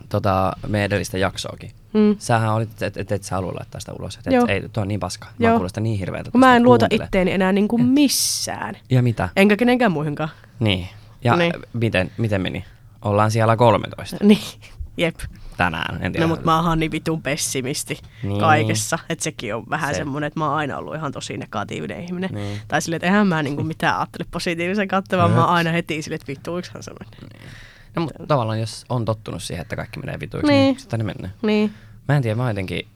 [0.10, 1.72] tota, meidän edellistä jaksoakin.
[1.94, 2.16] Mm.
[2.20, 4.16] Sähän olit, että et, et sä halua laittaa sitä ulos.
[4.16, 5.28] Että et, ei, tuo on niin paska.
[5.40, 5.56] Mä Joo.
[5.56, 6.32] kuulostan sitä niin hirveältä.
[6.32, 7.06] Kun mä en luota kuuntele.
[7.06, 8.76] itteeni enää niinku missään.
[8.90, 9.30] Ja mitä?
[9.36, 10.30] Enkä kenenkään muihinkaan.
[10.60, 10.88] Niin.
[11.24, 11.54] Ja Niin.
[11.74, 12.66] Miten, miten meni?
[13.02, 14.40] Ollaan siellä 13 Niin,
[14.98, 15.16] jep.
[15.58, 16.04] Tänään.
[16.04, 16.26] En tiedä.
[16.26, 18.30] No mutta mä oon niin vitun pessimisti Niin.
[18.30, 18.40] niin.
[18.40, 19.00] kaikessa.
[19.10, 19.94] Että sekin on vähän Se.
[19.94, 19.98] se.
[19.98, 22.30] semmoinen, että mä oon aina ollut ihan tosi negatiivinen ihminen.
[22.34, 22.62] Niin.
[22.68, 26.02] Tai silleen, että eihän mä niinku mitään ajattele positiivisen kautta, vaan mä oon aina heti
[26.02, 27.00] silleen, että vittu, hän sanoi.
[27.96, 30.74] No, mutta tavallaan jos on tottunut siihen, että kaikki menee vituiksi, niin, Niin.
[30.74, 31.32] niin sitä ne menee.
[31.42, 31.74] Niin.
[32.08, 32.88] Mä en tiedä, mä jotenkin,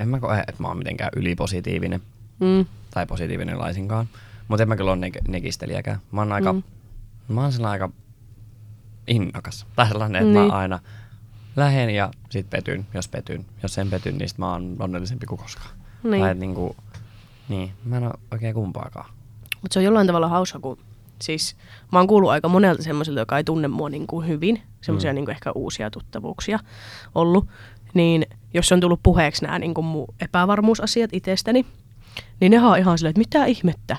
[0.00, 2.00] en mä koe, että mä oon mitenkään ylipositiivinen
[2.40, 2.66] Mm.
[2.90, 4.08] tai positiivinen laisinkaan.
[4.48, 5.98] Mutta en mä kyllä ole negistelijäkään.
[6.12, 6.62] Mä oon aika, Mm.
[7.28, 7.90] mä oon aika
[9.06, 9.66] innokas.
[9.76, 10.46] Tai sellainen, että Niin.
[10.52, 10.78] mä aina
[11.56, 13.44] lähen ja sit petyn, jos petyn.
[13.62, 15.70] Jos en petyn, niin sit mä oon onnellisempi kuin koskaan.
[16.02, 16.22] Niin.
[16.22, 16.76] Tai niinku,
[17.48, 19.10] niin, mä en oo oikein kumpaakaan.
[19.62, 20.78] Mutta se on jollain tavalla hauska, kun
[21.22, 21.56] siis
[21.92, 25.14] mä oon kuullut aika monelta semmoiselta, joka ei tunne mua niin kuin hyvin, semmoisia Mm.
[25.14, 26.58] niin ehkä uusia tuttavuuksia
[27.14, 27.48] ollut,
[27.94, 31.66] niin jos on tullut puheeksi nämä niin kuin mun epävarmuusasiat itsestäni,
[32.40, 33.96] niin ne on ihan silleen, että mitä ihmettä.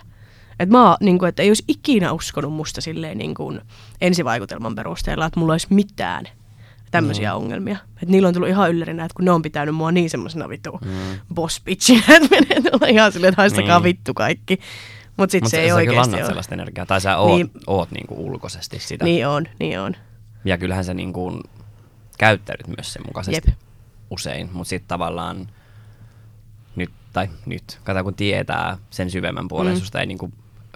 [0.60, 3.62] Että mä niin kuin, että ei olisi ikinä uskonut musta silleen niin kuin
[4.02, 6.26] ensivaikutelman perusteella, että mulla olisi mitään
[6.98, 7.36] tämmöisiä Niin.
[7.44, 7.78] ongelmia.
[7.94, 10.72] Että niillä on tullut ihan yllärinä, että kun ne on pitänyt mua niin semmoisena vittu
[10.86, 11.20] Mm.
[11.34, 13.84] boss bitchinä, että menee tuolla ihan silleen, että haistakaa Niin.
[13.84, 14.60] vittu kaikki.
[15.18, 16.28] Mutta sitten Mut se ei oikeasti annat ole.
[16.28, 16.86] sellaista energiaa.
[16.86, 17.48] Tai sä oot, niin.
[17.54, 17.64] Niin.
[17.68, 19.06] oot niinku ulkoisesti sitä.
[19.06, 19.96] Niin on, niin on.
[20.46, 21.42] Ja kyllähän sä niinku
[22.18, 23.58] käyttäydyt myös sen mukaisesti Jep.
[24.10, 24.50] usein.
[24.54, 25.48] Mutta sitten tavallaan
[26.76, 29.76] nyt, tai nyt, kato kun tietää sen syvemmän puolen, Mm.
[29.76, 29.80] mm.
[29.80, 30.32] susta ei niinku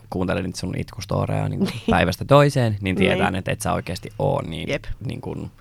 [0.09, 3.39] kuuntele niitä sun itkustoreja niinku päivästä toiseen, niin tietää, Niin.
[3.39, 4.83] että et sä oikeasti oo niin, Jep.
[5.05, 5.51] niin kuin,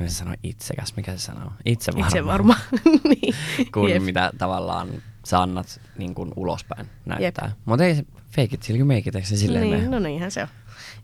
[0.00, 1.52] se sanoo, itsekäs, mikä se sanoo?
[1.64, 2.06] Itse varma.
[2.06, 2.56] Itse varma.
[3.22, 3.34] niin.
[3.72, 4.02] Kun Jep.
[4.02, 4.88] mitä tavallaan
[5.24, 7.52] sä annat niin kuin ulospäin näyttää.
[7.64, 9.88] Mutta ei se fake it you make it, eikö se silleen niin, mene?
[9.88, 10.48] no niinhän se on.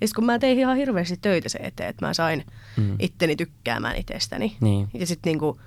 [0.01, 2.45] Ja sit kun mä tein ihan hirveästi töitä se eteen, että mä sain
[2.77, 2.83] Mm.
[2.85, 2.97] mm.
[2.99, 4.57] itteni tykkäämään itsestäni.
[4.61, 4.89] Niin.
[4.95, 5.61] Ja sitten niinku,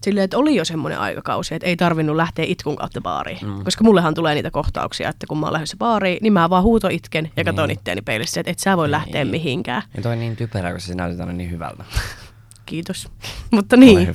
[0.00, 3.38] silleen, että oli jo semmoinen aikakausi, että ei tarvinnut lähteä itkun kautta baariin.
[3.42, 3.52] Mm.
[3.52, 3.64] Mm.
[3.64, 6.88] Koska mullehan tulee niitä kohtauksia, että kun mä oon lähdössä baariin, niin mä vaan huuto
[6.88, 7.78] itken ja katon Niin.
[7.78, 9.30] itteeni peilissä, että et sä voi lähteä Niin.
[9.30, 9.82] mihinkään.
[9.96, 11.84] Ja toi on niin typerä, kun se näytetään aina niin hyvältä.
[12.66, 13.08] Kiitos.
[13.50, 14.14] Mutta niin.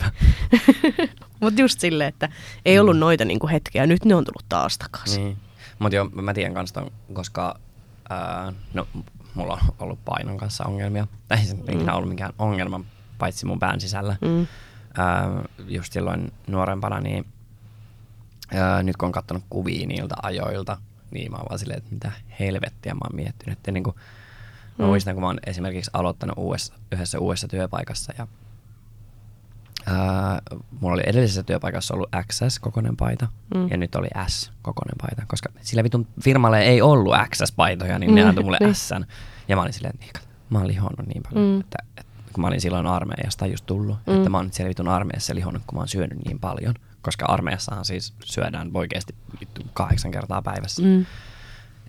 [1.41, 2.29] Mutta just silleen, että
[2.65, 5.23] ei ollut noita niinku hetkiä, nyt ne on tullut taas takaisin.
[5.23, 5.37] Niin.
[5.79, 7.59] Mutta joo, mä tiedän kans ton, koska
[8.09, 8.87] ää, no,
[9.33, 11.07] mulla on ollut painon kanssa ongelmia.
[11.27, 11.87] Tai ei se mm.
[11.93, 12.81] ollut mikään ongelma,
[13.17, 14.15] paitsi mun pään sisällä.
[14.21, 14.47] Mm.
[14.97, 15.29] Ää,
[15.67, 17.25] just silloin nuorempana, niin
[18.53, 20.77] ää, nyt kun on katsonut kuvia niiltä ajoilta,
[21.11, 23.57] niin mä oon vaan silleen, että mitä helvettiä mä oon miettinyt.
[23.59, 23.95] Että niin kuin,
[24.77, 24.89] mä Mm.
[24.89, 28.27] muistan, kun mä oon esimerkiksi aloittanut uudessa, yhdessä uudessa työpaikassa ja
[29.87, 30.41] ää,
[30.79, 33.67] mulla oli edellisessä työpaikassa ollut XS-kokoinen paita Mm.
[33.69, 38.29] ja nyt oli S-kokoinen paita, koska sillä vitun firmalle ei ollut XS-paitoja, niin ne Mm,
[38.29, 38.75] antoi mulle niin.
[38.75, 38.89] S.
[39.47, 41.59] Ja mä olin silleen, että mä oon lihonnut niin paljon, Mm.
[41.59, 41.77] että,
[42.35, 44.15] kun mä olin silloin armeijasta just tullut, Mm.
[44.17, 46.73] että mä oon nyt siellä vitun armeijassa lihonnut, kun mä oon syönyt niin paljon.
[47.01, 49.15] Koska armeijassahan siis syödään oikeasti
[49.73, 50.81] kahdeksan kertaa päivässä.
[50.83, 51.05] Mm.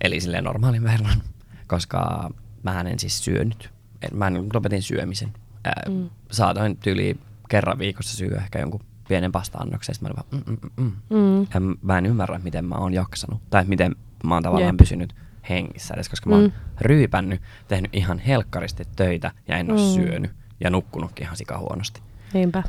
[0.01, 1.21] Eli silleen normaalin verran,
[1.67, 2.29] koska
[2.63, 3.69] mä en siis syönyt.
[4.01, 5.33] En, mä lopetin syömisen.
[5.63, 6.09] Ää, Mm.
[6.31, 9.95] Saatoin tyyli kerran viikossa syödä ehkä jonkun pienen pasta-annoksen.
[10.01, 10.91] Mä vaan, mm, mm, mm.
[11.17, 11.41] Mm.
[11.41, 13.41] Ja mä en ymmärrä, miten mä oon jaksanut.
[13.49, 14.77] Tai miten mä oon tavallaan Jep.
[14.77, 15.15] pysynyt
[15.49, 16.51] hengissä edes, koska mä oon Mm.
[16.81, 19.83] ryypännyt, tehnyt ihan helkkaristi töitä ja en oo Mm.
[19.93, 20.31] syönyt.
[20.59, 22.01] Ja nukkunutkin ihan sika huonosti.
[22.33, 22.63] Niinpä.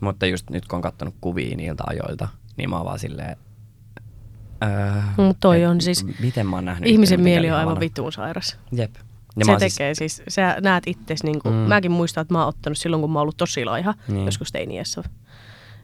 [0.00, 3.36] Mutta just nyt kun on kattonut kuvia niiltä ajoilta, niin mä oon vaan silleen...
[4.64, 7.80] Öö, Mut toi et on siis- Miten mä oon nähnyt Ihmisen itteni mieli on aivan
[7.80, 8.58] vittuun sairas.
[8.72, 8.94] Jep.
[9.36, 11.58] Ja se oon tekee siis, siis, sä näet itses, niin kuin, Mm.
[11.60, 14.24] mäkin muistan, että mä oon ottanut silloin, kun mä oon ollut tosi laiha, niin.
[14.24, 15.02] joskus teiniässä.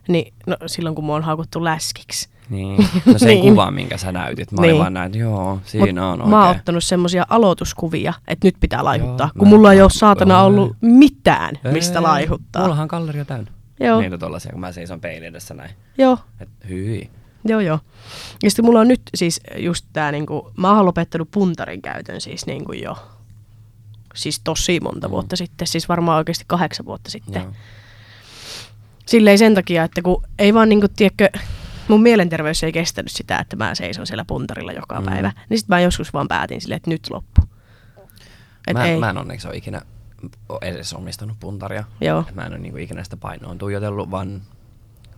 [0.07, 2.29] Niin, no, silloin kun mä oon haukuttu läskiksi.
[2.49, 2.87] Niin.
[3.05, 3.41] No se Niin.
[3.41, 4.51] kuva, minkä sä näytit.
[4.51, 4.79] Mä olin Niin.
[4.79, 6.29] vaan näin, että joo, siinä on Mut oikein.
[6.29, 9.89] mä oon ottanut semmosia aloituskuvia, että nyt pitää laihuttaa, Joo, kun mä- mulla ei ole
[9.89, 10.45] saatana Ei.
[10.45, 12.61] ollut mitään, mistä Ei, laihuttaa.
[12.61, 13.51] Mullahan on galleria täynnä.
[13.79, 15.69] Joo, Niitä tollasia, kun mä seison peilin edessä näin.
[15.97, 17.09] joo, Et hyi.
[17.45, 17.79] joo, joo.
[18.43, 22.45] Ja sitten mulla on nyt siis just tää niinku, mä oon lopettanut puntarin käytön siis
[22.45, 22.97] niinku jo,
[24.15, 25.11] siis tosi monta Mm.
[25.11, 27.41] vuotta sitten, siis varmaan oikeasti kahdeksan vuotta sitten.
[27.41, 27.51] Joo.
[29.05, 31.29] Silleen sen takia, että kun ei vaan niinku, tiedätkö,
[31.89, 35.05] mun mielenterveys ei kestänyt sitä, että mä seison siellä puntarilla joka Mm.
[35.05, 35.31] päivä.
[35.49, 37.41] Niin sit mä joskus vaan päätin silleen, että nyt loppu.
[38.67, 38.99] Et Mä, ei.
[38.99, 39.81] mä en onneksi ole ikinä
[40.49, 41.83] o- edes omistanut puntaria.
[42.01, 42.25] Joo.
[42.33, 44.41] Mä en ole niinku ikinä sitä painoa tuijotellut, vaan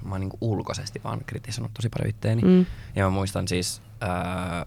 [0.06, 2.42] mä oon niinku ulkoisesti vaan kritisoinut tosi paljon itteeni.
[2.42, 2.66] Mm.
[2.96, 4.66] Ja mä muistan siis ää,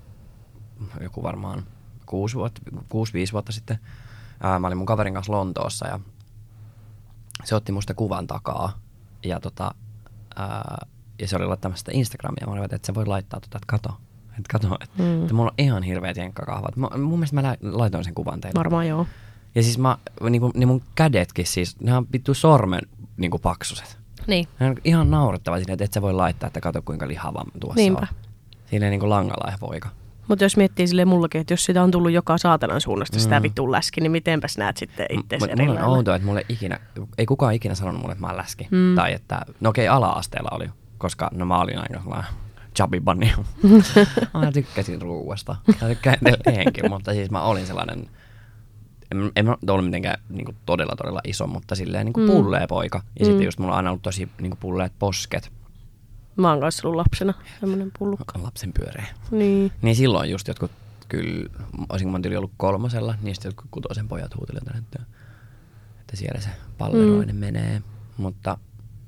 [1.00, 1.64] joku varmaan
[2.06, 3.78] kuusi vuotta, kuusi, viisi vuotta sitten.
[4.42, 6.00] Ää, mä olin mun kaverin kanssa Lontoossa ja
[7.44, 8.78] se otti musta kuvan takaa.
[9.24, 9.74] Ja, tota,
[10.36, 10.86] ää,
[11.20, 12.46] ja se oli laittamassa sitä Instagramia.
[12.46, 13.88] Mä olin, että sä voi laittaa tota, että kato.
[14.38, 15.22] Että kato, että, Mm.
[15.22, 16.76] että mulla on ihan hirveät jenkkakahvat.
[16.76, 18.58] Mä, mun mielestä mä laitoin sen kuvan teille.
[18.58, 19.06] Varmaan joo.
[19.54, 19.98] Ja siis mä,
[20.30, 22.80] niinku, niin mun kädetkin siis, ne on vittu sormen
[23.16, 23.98] niinku paksuset.
[24.26, 24.48] Niin.
[24.60, 27.76] Ne on ihan naurettava siinä, että et sä voi laittaa, että kato kuinka lihava tuossa
[27.80, 28.06] Niinpä.
[28.10, 28.16] on.
[28.70, 29.88] Siinä niinku langalla ja poika.
[30.28, 33.42] Mutta jos miettii silleen mullakin, että jos sitä on tullut joka saatanan suunnasta sitä Mm.
[33.42, 36.80] vitun läski, niin mitenpäs näet sitten itse eri mulla on outoa, että mulle ikinä,
[37.18, 38.68] ei kukaan ikinä sanonut mulle, että mä oon läski.
[38.70, 38.94] Mm.
[38.94, 40.68] Tai että, no okei, ala-asteella oli,
[41.04, 42.30] koska no mä olin aika sellainen
[42.76, 43.26] chubby bunny.
[44.40, 45.56] mä tykkäsin ruuasta.
[45.82, 48.08] Mä tykkään edelleenkin, mutta siis mä olin sellainen,
[49.12, 52.32] en, en mä ollut mitenkään niin kuin todella todella iso, mutta silleen niin kuin Mm.
[52.32, 53.02] pullee poika.
[53.20, 53.30] Ja Mm.
[53.30, 55.52] sitten just mulla on aina ollut tosi niin kuin pulleet posket.
[56.36, 58.42] Mä oon kanssa ollut lapsena semmonen pullukka.
[58.42, 59.06] Lapsen pyöreä.
[59.30, 59.72] Niin.
[59.82, 60.70] Niin silloin just jotkut,
[61.08, 61.48] kyllä,
[61.88, 65.02] olisinko mä tyyli ollut kolmosella, niin sitten jotkut kutosen pojat huutelivat, että,
[66.00, 67.40] että siellä se palleroinen mm.
[67.40, 67.82] menee.
[68.16, 68.58] Mutta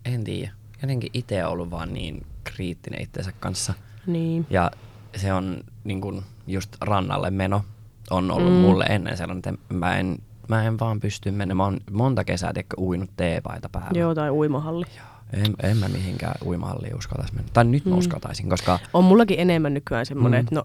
[0.04, 0.52] en tiedä.
[0.86, 3.74] Jotenkin itse ollut vaan niin kriittinen itsensä kanssa.
[4.06, 4.46] Niin.
[4.50, 4.70] Ja
[5.16, 7.64] se on niin kun, just rannalle meno
[8.10, 8.58] on ollut Mm.
[8.58, 10.18] mulle ennen sellainen, että mä en,
[10.48, 11.54] mä en vaan pysty mennä.
[11.54, 14.00] Mä oon monta kesää teikö uinut teepaita päällä.
[14.00, 14.84] Joo, tai uimahalli.
[15.32, 17.50] En, en mä mihinkään uimahalliin uskaltaisi mennä.
[17.52, 17.98] Tai nyt mä Mm.
[17.98, 20.44] uskaltaisin, koska On mullakin enemmän nykyään semmoinen, Mm.
[20.44, 20.62] että no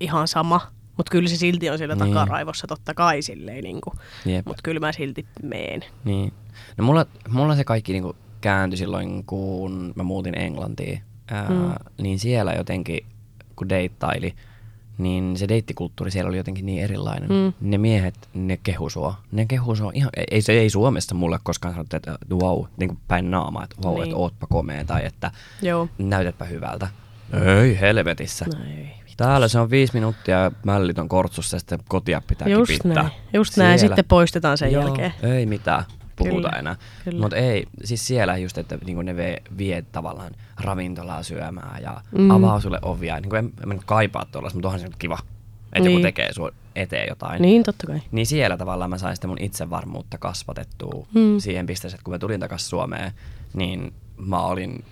[0.00, 0.60] ihan sama,
[0.96, 2.14] mutta kyllä se silti on siellä Niin.
[2.14, 3.80] takaraivossa totta kai silleen, niin
[4.44, 5.84] mutta kyllä mä silti meen.
[6.04, 6.32] Niin.
[6.76, 11.00] No mulla, mulla se kaikki niinku kääntyi silloin, kun mä muutin Englantiin.
[11.30, 11.72] Ää, Mm.
[12.02, 13.06] Niin siellä jotenkin,
[13.56, 14.34] kun deittaili,
[14.98, 17.28] niin se deittikulttuuri siellä oli jotenkin niin erilainen.
[17.30, 17.52] Mm.
[17.60, 19.14] Ne miehet, ne kehu sua.
[19.32, 22.98] Ne kehu sua ihan, ei, se ei Suomessa mulle koskaan sanottu, että wow, niin kuin
[23.08, 24.02] päin naamaa, että wow, Niin.
[24.04, 25.30] että ootpa komea tai että
[25.62, 25.88] Joo.
[25.98, 26.88] näytätpä hyvältä.
[27.62, 28.44] Ei helvetissä.
[28.54, 28.90] No ei.
[29.16, 33.02] Täällä se on viisi minuuttia ja mällit on kortsussa ja sitten kotia pitää Just kipittää.
[33.02, 33.14] näin.
[33.32, 33.78] Just näin.
[33.78, 35.12] Siellä- Sitten poistetaan sen Joo, jälkeen.
[35.22, 35.84] Ei mitään
[36.18, 36.76] puhuta Kyllä, enää.
[37.20, 42.30] Mutta ei, siis siellä just, että niinku ne vie, vie tavallaan ravintolaa syömään ja Mm.
[42.30, 43.20] avaa sulle ovia.
[43.20, 45.18] Niinku en, en mä nyt kaipaa tuollaista, mutta onhan se nyt kiva,
[45.72, 45.92] että Niin.
[45.92, 47.42] joku tekee sun eteen jotain.
[47.42, 48.00] Niin, totta kai.
[48.12, 51.38] Niin siellä tavallaan mä sain sitä mun itsevarmuutta kasvatettua mm.
[51.38, 53.12] siihen pisteeseen, että kun mä tulin takaisin Suomeen,
[53.54, 54.84] niin mä olin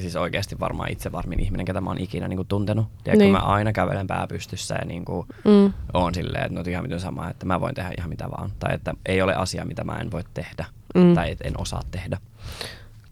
[0.00, 2.86] siis oikeasti varmaan itsevarmin ihminen, ketä mä oon ikinä niin kuin tuntenut.
[3.04, 3.32] Tiedätkö, Niin.
[3.32, 5.72] mä aina kävelen pää pystyssä ja niin kuin Mm.
[5.94, 8.52] oon silleen, että no ihan miten sama, että mä voin tehdä ihan mitä vaan.
[8.58, 10.64] Tai että ei ole asia, mitä mä en voi tehdä.
[10.94, 11.14] Mm.
[11.14, 12.18] Tai että en osaa tehdä.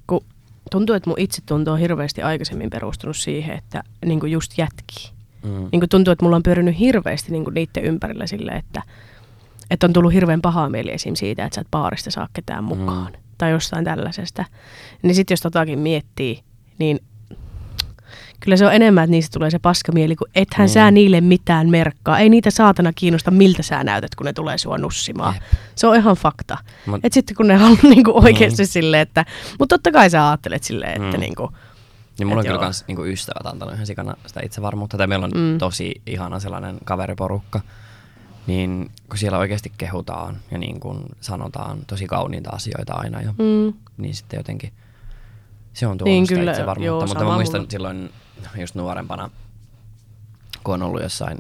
[0.06, 0.24] Kun
[0.70, 5.10] tuntuu, että mun itsetunto on hirveästi aikaisemmin perustunut siihen, että niin kuin just jätkii.
[5.42, 5.50] Mm.
[5.72, 8.82] Niin kuin tuntuu, että mulla on pyörinyt hirveästi niin kuin niiden ympärillä silleen, että,
[9.70, 11.14] että on tullut hirveän pahaa mieli esim.
[11.14, 13.12] siitä, että sä et baarista saa ketään mukaan.
[13.12, 13.18] Mm.
[13.38, 14.44] Tai jostain tällaisesta.
[15.02, 16.40] Niin sitten jos totakin miettii,
[16.78, 17.00] niin
[18.40, 20.72] kyllä se on enemmän, että niistä tulee se paskamieli, kun ethän Mm.
[20.72, 22.18] sä niille mitään merkkaa.
[22.18, 25.34] Ei niitä saatana kiinnosta, miltä sä näytät, kun ne tulee sua nussimaan.
[25.34, 25.42] Jep.
[25.74, 26.58] Se on ihan fakta.
[26.86, 28.66] Mut- Et sitten kun ne haluaa niinku oikeasti mm.
[28.66, 29.24] silleen, että...
[29.58, 31.20] Mutta totta kai sä ajattelet silleen, että Mm.
[31.20, 31.50] niinku...
[32.18, 34.96] Niin mulla on kyllä kans niinku ystävät antanut ihan sikana sitä itsevarmuutta.
[34.98, 35.58] Tai meillä on mm.
[35.58, 37.60] tosi ihana sellainen kaveriporukka.
[38.46, 43.74] Niin kun siellä oikeasti kehutaan ja niin kun sanotaan tosi kauniita asioita aina jo, Mm.
[43.96, 44.72] niin sitten jotenkin
[45.76, 46.86] se on tuonut Niin, kyllä, itsevarmuutta.
[46.86, 47.70] joo, Mutta mä muistan mulla.
[47.70, 48.10] silloin
[48.60, 49.30] just nuorempana,
[50.64, 51.38] kun on ollut jossain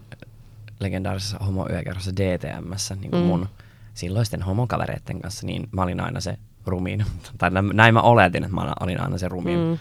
[0.80, 3.26] legendaarisessa homoyökerhossa DTMssä niin kuin Mm.
[3.26, 3.48] mun
[3.94, 7.04] silloisten homokavereiden kanssa, niin mä olin aina se rumiin.
[7.38, 9.58] tai nä- näin mä oletin, että mä olin aina se rumiin.
[9.58, 9.78] Mm.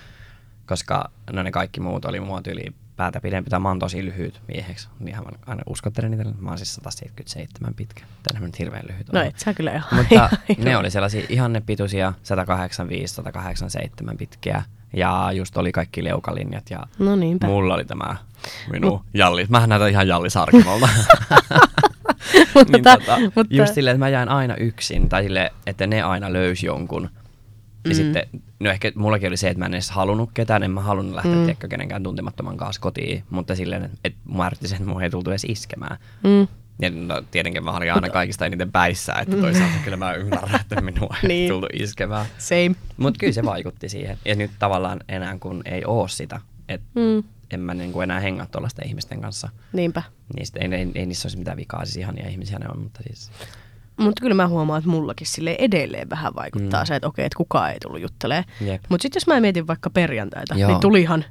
[0.66, 2.66] Koska no ne kaikki muut oli mua tyyli
[2.96, 4.88] päätä pidempi, tai mä oon tosi lyhyt mieheksi.
[5.00, 6.24] Niinhän mä aina uskottelen niitä.
[6.40, 8.04] Mä oon siis 177 pitkä.
[8.24, 9.88] Tänne mä nyt hirveän lyhyt No et sä kyllä ihan...
[9.92, 10.16] Mutta
[10.50, 14.64] ihan- ne oli sellaisia ihannepituisia, 185, 187 pitkiä.
[14.94, 17.48] Ja just oli kaikki leukalinjat ja No niinpä.
[17.48, 18.16] mulla oli tämä
[18.72, 19.46] minun Mut, Jalli.
[19.50, 20.90] Mähän näytän ihan Jalli Sarkimolta.
[22.56, 25.10] mutta, niin tota, mutta, just silleen, että mä jäin aina yksin.
[25.10, 27.10] Tai silleen, että ne aina löysi jonkun.
[27.86, 27.96] Ja Mm.
[27.96, 28.24] sitten,
[28.60, 31.32] no ehkä mullakin oli se, että mä en edes halunnut ketään, en mä halunnut lähteä,
[31.36, 31.40] Mm.
[31.44, 33.24] tiedätkö, kenenkään tuntemattoman kanssa kotiin.
[33.30, 35.98] Mutta silleen, että, että mä ärsytti se, että mun ei tultu edes iskemään.
[36.24, 36.48] mm,
[36.82, 40.82] Ja no, tietenkin mä olin aina kaikista eniten päissä, että toisaalta kyllä mä ymmärrän, että
[40.82, 41.28] minua ei Niin.
[41.28, 41.50] niin.
[41.52, 42.26] tullut iskemään.
[42.38, 42.76] same.
[42.98, 44.18] Mutta kyllä se vaikutti siihen.
[44.26, 48.46] Ja nyt tavallaan enää kun ei oo sitä, että Mm, en mä niinku enää hengaa
[48.46, 50.04] tuollaisten ihmisten kanssa, niinpä.
[50.36, 53.04] niin sit ei, ei, ei niissä olisi mitään vikaa, siis ihania ihmisiä ne on, mutta
[53.08, 53.32] siis...
[53.98, 56.88] Mutta kyllä mä huomaan, että mullakin sille edelleen vähän vaikuttaa Mm.
[56.88, 58.44] se, että okei, että kukaan ei tullut juttelee.
[58.90, 60.70] Mutta sitten jos mä mietin vaikka perjantaita, Joo.
[60.70, 61.26] niin tulihan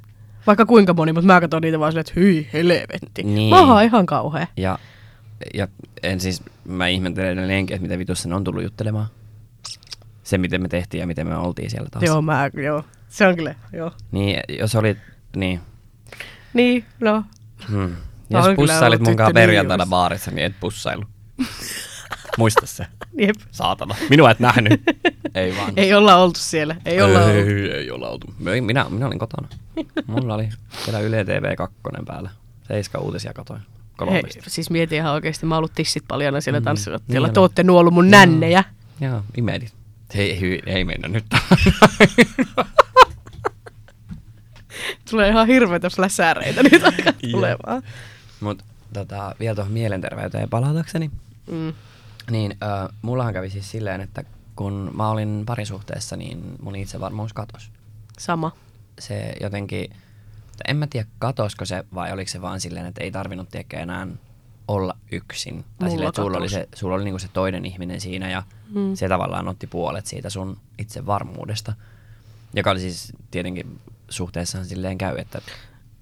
[0.47, 3.23] vaikka kuinka moni, mutta mä katson niitä vaan silleen, että hyi helvetti.
[3.23, 3.49] Niin.
[3.49, 4.47] Mä oon ihan kauhea.
[4.57, 4.79] Ja,
[5.53, 5.67] ja
[6.03, 9.07] en siis, mä ihmettelen edelleenkin, että miten vitussa ne on tullut juttelemaan.
[10.23, 12.03] Se, miten me tehtiin ja miten me oltiin siellä taas.
[12.03, 12.83] Joo, mä, joo.
[13.09, 13.91] Se on kyllä, joo.
[14.11, 14.97] Niin, jos olit,
[15.35, 15.59] niin.
[16.53, 17.23] Niin, no.
[17.69, 17.95] Hmm.
[18.29, 21.03] Jos pussailit ollut munkaan tyttö perjantaina niin baarissa, niin et pussailu.
[22.37, 22.85] Muista se.
[23.17, 23.35] Jep.
[23.51, 23.95] Saatana.
[24.09, 24.81] Minua et nähnyt.
[25.35, 25.73] ei vaan.
[25.77, 26.75] Ei olla oltu siellä.
[26.85, 27.29] Ei olla oltu.
[27.37, 28.27] ei, ei olla oltu.
[28.39, 29.47] Minä, minä, minä olin kotona.
[30.07, 30.49] Mulla oli
[30.83, 31.75] siellä Yle TV 2
[32.07, 32.29] päällä.
[32.67, 33.61] Seiska uutisia katoin.
[34.11, 37.13] Hei, siis mietin ihan oikeesti, mä oon ollut tissit paljana siellä Mm, tanssilattialla.
[37.27, 37.33] niin oli.
[37.33, 38.11] Te ootte nuollut mun Joo.
[38.19, 38.63] nännejä.
[39.01, 39.73] Joo, imelit.
[40.15, 41.25] Ei, ei, ei mennä nyt.
[45.09, 47.31] Tulee ihan hirveitä fläsäreitä nyt alkaa Joo.
[47.31, 47.83] tulemaan.
[48.39, 51.11] Mut tota, vielä tuohon mielenterveyteen palatakseni.
[51.51, 51.73] Mm.
[52.31, 54.23] Niin äh, mullahan kävi siis silleen, että
[54.55, 57.69] kun mä olin parisuhteessa, niin mun itsevarmuus katosi.
[58.19, 58.51] Sama.
[58.99, 59.89] Se jotenkin,
[60.67, 64.07] en mä tiedä katosko se vai oliko se vaan silleen, että ei tarvinnut tiedäkö enää
[64.67, 65.53] olla yksin.
[65.63, 68.43] Tai Mulla silleen, että sulla oli, se, sulla oli niinku se toinen ihminen siinä ja
[68.69, 68.79] Mm.
[68.81, 68.95] mm.
[68.95, 71.73] se tavallaan otti puolet siitä sun itsevarmuudesta.
[72.53, 75.41] Joka oli siis tietenkin suhteessahan silleen käy, että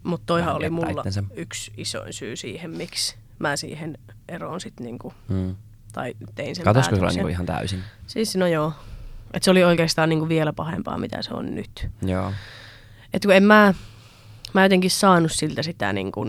[0.03, 1.23] Mutta toihan oli mulla itsensä.
[1.35, 3.97] yksi isoin syy siihen, miksi mä siihen
[4.29, 5.55] eroon sitten niinku, mm.
[5.93, 7.83] Tai tein sen katosko sulla niinku ihan täysin?
[8.07, 8.73] Siis no joo.
[9.33, 11.87] Et se oli oikeastaan niinku vielä pahempaa, mitä se on nyt.
[12.01, 12.33] Joo.
[13.13, 13.73] Et kun en mä,
[14.53, 16.25] mä jotenkin saanut siltä sitä niinku,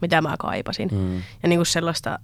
[0.00, 0.88] mitä mä kaipasin.
[0.92, 1.16] Mm.
[1.16, 2.18] Ja niinku sellaista,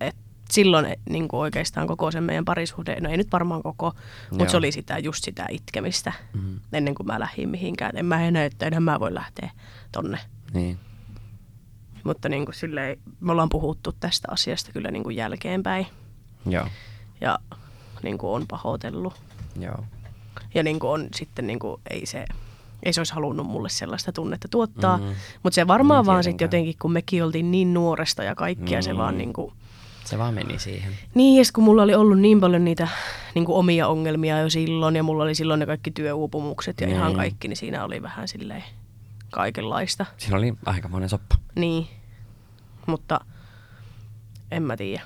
[0.00, 0.20] että
[0.50, 3.92] silloin niin kuin oikeastaan koko sen meidän parisuhde, no ei nyt varmaan koko,
[4.30, 6.60] mutta se oli sitä, just sitä itkemistä Mm.
[6.72, 7.96] ennen kuin mä lähdin mihinkään.
[7.96, 9.50] En mä enää, että enhän mä voi lähteä
[9.92, 10.18] tonne.
[10.54, 10.78] Niin.
[12.04, 15.86] Mutta niin kuin silleen, me ollaan puhuttu tästä asiasta kyllä niin kuin jälkeenpäin
[16.46, 16.66] Joo.
[17.20, 17.38] ja
[18.02, 19.14] niin kuin on pahoitellut.
[19.60, 19.84] Joo.
[20.54, 22.24] Ja niin kuin on sitten, niin kuin, ei se
[22.82, 24.96] ei se olisi halunnut mulle sellaista tunnetta tuottaa.
[24.98, 25.04] Mm.
[25.42, 28.92] Mutta se varmaan Niin vaan sitten jotenkin, kun mekin oltiin niin nuoresta ja kaikkia, se
[28.92, 28.98] Mm.
[28.98, 29.52] vaan niin kuin,
[30.04, 30.92] Se vaan meni siihen.
[31.14, 32.88] Niin, ja kun mulla oli ollut niin paljon niitä
[33.34, 36.96] niin kuin omia ongelmia jo silloin, ja mulla oli silloin ne kaikki työuupumukset ja Niin.
[36.96, 38.64] ihan kaikki, niin siinä oli vähän silleen
[39.30, 40.06] kaikenlaista.
[40.16, 41.36] Siinä oli aikamoinen soppa.
[41.56, 41.88] Niin,
[42.86, 43.20] mutta
[44.50, 45.02] en mä tiedä.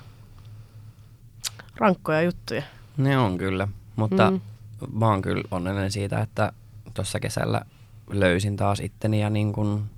[1.77, 2.61] Rankkoja juttuja.
[2.97, 4.41] Ne on kyllä, mutta Mm.
[4.93, 6.51] mä oon kyllä onnellinen siitä, että
[6.93, 7.61] tuossa kesällä
[8.09, 9.89] löysin taas itteni ja niin kun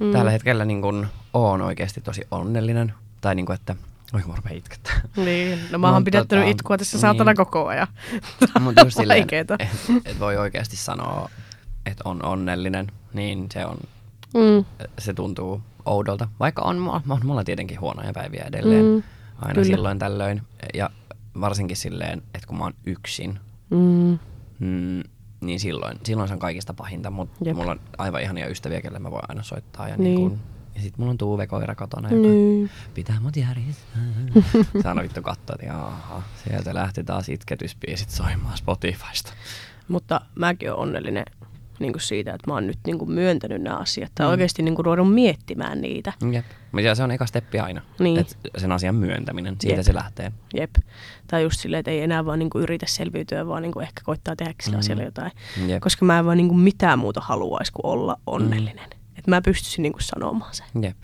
[0.00, 0.12] mm.
[0.12, 2.94] tällä hetkellä niin kun oon oikeasti tosi onnellinen.
[3.20, 3.76] Tai niin kun, että
[4.12, 5.00] oi mä rupean itkettää.
[5.16, 7.36] Niin, no mä oon pidättänyt tota, itkua tässä saatana niin.
[7.36, 7.86] koko ajan.
[8.60, 9.50] Mutta just silleen, et,
[10.04, 11.30] et voi oikeasti sanoa,
[11.86, 13.76] että on onnellinen, niin se on
[14.34, 14.64] Mm.
[14.98, 16.28] se tuntuu oudolta.
[16.40, 19.02] Vaikka on, on, mulla tietenkin huonoja päiviä edelleen, Mm,
[19.38, 19.64] aina kyllä.
[19.66, 20.42] silloin tällöin.
[20.74, 20.90] Ja
[21.40, 23.38] varsinkin silleen, että kun mä oon yksin,
[23.70, 24.18] Mm.
[24.58, 25.02] mm,
[25.40, 27.56] niin silloin, silloin se on kaikista pahinta, mutta Jep.
[27.56, 29.88] mulla on aivan ihania ystäviä, kelle mä voin aina soittaa.
[29.88, 30.14] Ja, Niin.
[30.14, 30.30] niin.
[30.30, 30.38] Kun,
[30.74, 32.70] ja sit mulla on Tuuve koira kotona, joka Niin.
[32.94, 34.02] pitää mut järjestää.
[34.82, 39.32] Sano vittu katsoa, että jaha, sieltä lähti taas itketysbiisit soimaan Spotifysta.
[39.88, 41.24] Mutta mäkin olen onnellinen
[41.82, 44.12] niin kuin siitä, että mä oon nyt niin kuin myöntänyt nämä asiat.
[44.14, 44.30] Tai Mm.
[44.30, 46.12] oikeasti niin kuin ruvennut miettimään niitä.
[46.32, 46.44] Jep.
[46.72, 47.82] Mutta se on eka steppi aina.
[47.98, 48.18] Niin.
[48.20, 49.86] Et sen asian myöntäminen, siitä Jep.
[49.86, 50.32] se lähtee.
[50.54, 50.70] Jep.
[51.26, 54.00] Tai just silleen, että ei enää vaan niin kuin yritä selviytyä, vaan niin kuin ehkä
[54.04, 54.80] koittaa tehdä sillä Mm.
[54.80, 55.32] asialla jotain.
[55.66, 55.80] Jep.
[55.82, 58.88] Koska mä en vaan niin kuin mitään muuta haluaisi kuin olla onnellinen.
[58.90, 59.18] Mm.
[59.18, 60.66] Että mä pystyisin niin kuin sanomaan sen.
[60.82, 60.96] Jep.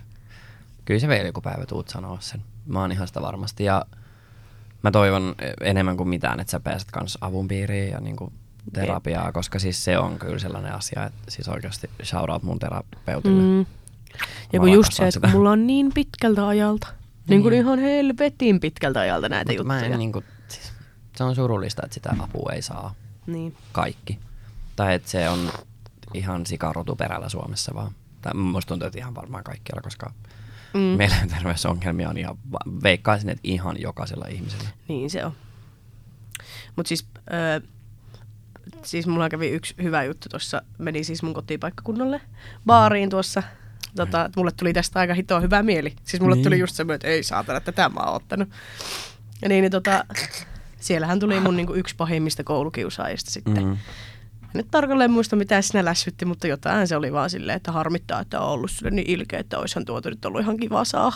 [0.85, 2.43] Kyllä se vielä joku päivä tuut sanoa sen.
[2.67, 3.65] Mä oon ihan sitä varmasti.
[3.65, 3.85] Ja
[4.83, 8.33] mä toivon enemmän kuin mitään, että sä pääset kans avun piiriin ja niinku
[8.73, 13.43] terapiaa, koska siis se on kyllä sellainen asia, että siis oikeasti shout out mun terapeutille.
[13.43, 13.67] Mm.
[14.53, 15.29] Ja kun just se, että sitä.
[15.29, 16.87] mulla on niin pitkältä ajalta,
[17.29, 17.61] niin kuin Niin.
[17.63, 19.81] ihan helvetin pitkältä ajalta näitä Mut juttuja.
[19.81, 20.73] Mä en niinku, siis,
[21.17, 22.95] se on surullista, että sitä apua ei saa
[23.27, 23.57] Niin.
[23.73, 24.19] kaikki.
[24.77, 25.39] Tai että se on
[26.15, 27.93] ihan sikarotuperällä Suomessa vaan.
[28.23, 30.13] Tai musta tuntuu, että ihan varmaan kaikkialla, koska
[30.75, 30.81] Mm.
[30.81, 32.39] mielenterveysongelmia on ihan,
[32.83, 34.69] veikkaisin, että ihan jokaisella ihmisellä.
[34.89, 35.33] Niin se on.
[36.77, 37.61] Mutta siis, öö,
[38.83, 42.21] siis mulla kävi yksi hyvä juttu tuossa, meni siis mun kotipaikkakunnalle
[42.67, 43.43] baariin tuossa.
[43.97, 45.97] Tota, mulle tuli tästä aika hitoa hyvä mieli.
[46.05, 46.45] Siis mulle Niin.
[46.45, 48.49] tuli just semmoinen, että ei saatana, että tätä mä oon ottanut.
[49.43, 50.05] Ja niin, niin tota,
[50.81, 53.65] siellähän tuli mun niinku yksi pahimmista koulukiusaajista sitten.
[53.65, 53.73] Mm.
[53.73, 53.79] En
[54.55, 58.41] nyt tarkalleen muista, mitä sinä lässytti, mutta jotain se oli vaan silleen, että harmittaa, että
[58.41, 61.13] on ollut sille niin ilkeä, että oishan tuota nyt ollut ihan kiva saa.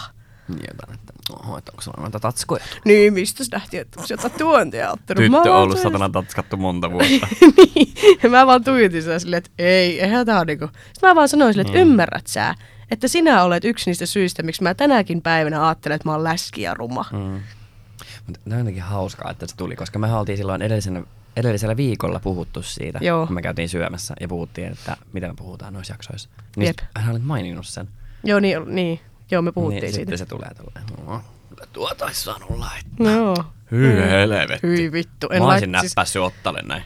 [0.55, 1.13] Niin jotain, että
[1.43, 2.65] oho, että onko sulla noita tatskuja?
[2.85, 5.25] Niin, mistä nähtiin, että onko jotain tuontia ottanut?
[5.25, 7.27] Tyttö on ollut satana tatskattu monta vuotta.
[7.57, 10.67] niin, ja mä vaan tuijotin sitä silleen, että ei, eihän tää on niinku.
[10.93, 11.91] Sitten mä vaan sanoin silleen, että Mm.
[11.91, 12.55] ymmärrät sä,
[12.91, 16.63] että sinä olet yksi niistä syistä, miksi mä tänäkin päivänä ajattelen, että mä oon läski
[16.63, 17.05] ja ruma.
[17.13, 17.41] mm.
[18.27, 21.03] Mutta on jotenkin hauskaa, että se tuli, koska me oltiin silloin edellisenä,
[21.37, 23.27] edellisellä viikolla puhuttu siitä, Joo.
[23.27, 26.29] kun me käytiin syömässä ja puhuttiin, että mitä me puhutaan noissa jaksoissa.
[26.57, 26.79] Niin Jep.
[26.97, 27.89] hän olit maininnut sen.
[28.25, 29.01] Joo, niin, niin.
[29.33, 30.17] Joo, me puhuttiin niin, siitä.
[30.17, 30.73] Sitten se tulee tällä
[31.07, 33.07] no, kyllä tuota olisi saanut laittaa.
[33.17, 33.35] No.
[33.71, 34.03] Hyi Mm.
[34.09, 34.67] helvetti.
[34.67, 35.29] Hyi vittu.
[35.39, 36.83] Mä olisin lait- siis- näppässyt ottalle näin.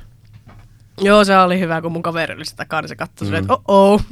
[1.00, 3.34] Joo, se oli hyvä, kun mun kaveri oli sitä takana, se katsoi Mm.
[3.40, 4.02] että oh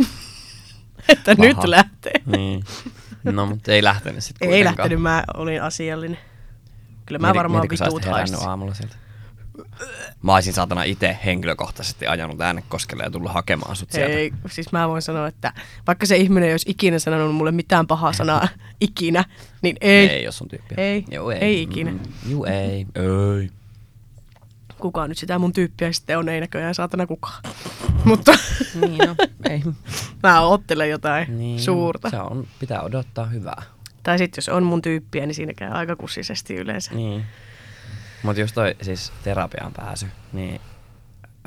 [1.09, 1.49] että Paha.
[1.49, 2.13] nyt lähtee.
[2.27, 2.65] Niin.
[3.25, 6.19] No, mutta ei lähtenyt sitten Ei lähtenyt, mä olin asiallinen.
[7.07, 8.49] Kyllä mä varmaan mieti, olisit vituut haistasin.
[8.49, 8.97] aamulla sieltä.
[10.23, 14.13] Mä olisin saatana itse henkilökohtaisesti ajanut äänekoskelle ja tullut hakemaan sut sieltä.
[14.15, 15.53] Ei, siis mä voin sanoa, että
[15.87, 18.49] vaikka se ihminen ei olisi ikinä sanonut mulle mitään pahaa sanaa
[18.81, 19.25] ikinä,
[19.63, 20.09] niin ei.
[20.09, 20.77] Ei, jos on tyyppiä.
[20.79, 21.05] Ei.
[21.11, 21.39] Joo, ei.
[21.41, 21.91] Ei ikinä.
[21.91, 22.87] Mm, Juu, ei.
[22.95, 23.51] Ei.
[24.79, 27.43] Kukaan nyt sitä mun tyyppiä sitten on, ei näköjään saatana kukaan.
[28.05, 28.33] Mutta
[28.81, 29.15] Niin, no,
[29.51, 29.63] ei.
[30.23, 32.11] mä ottelen jotain Niin, suurta.
[32.11, 33.63] Se on, pitää odottaa hyvää.
[34.03, 36.95] Tai sitten jos on mun tyyppiä, niin siinä käy aika kussisesti yleensä.
[36.95, 37.25] Niin.
[38.25, 40.61] Mutta just toi siis terapiaan pääsy, niin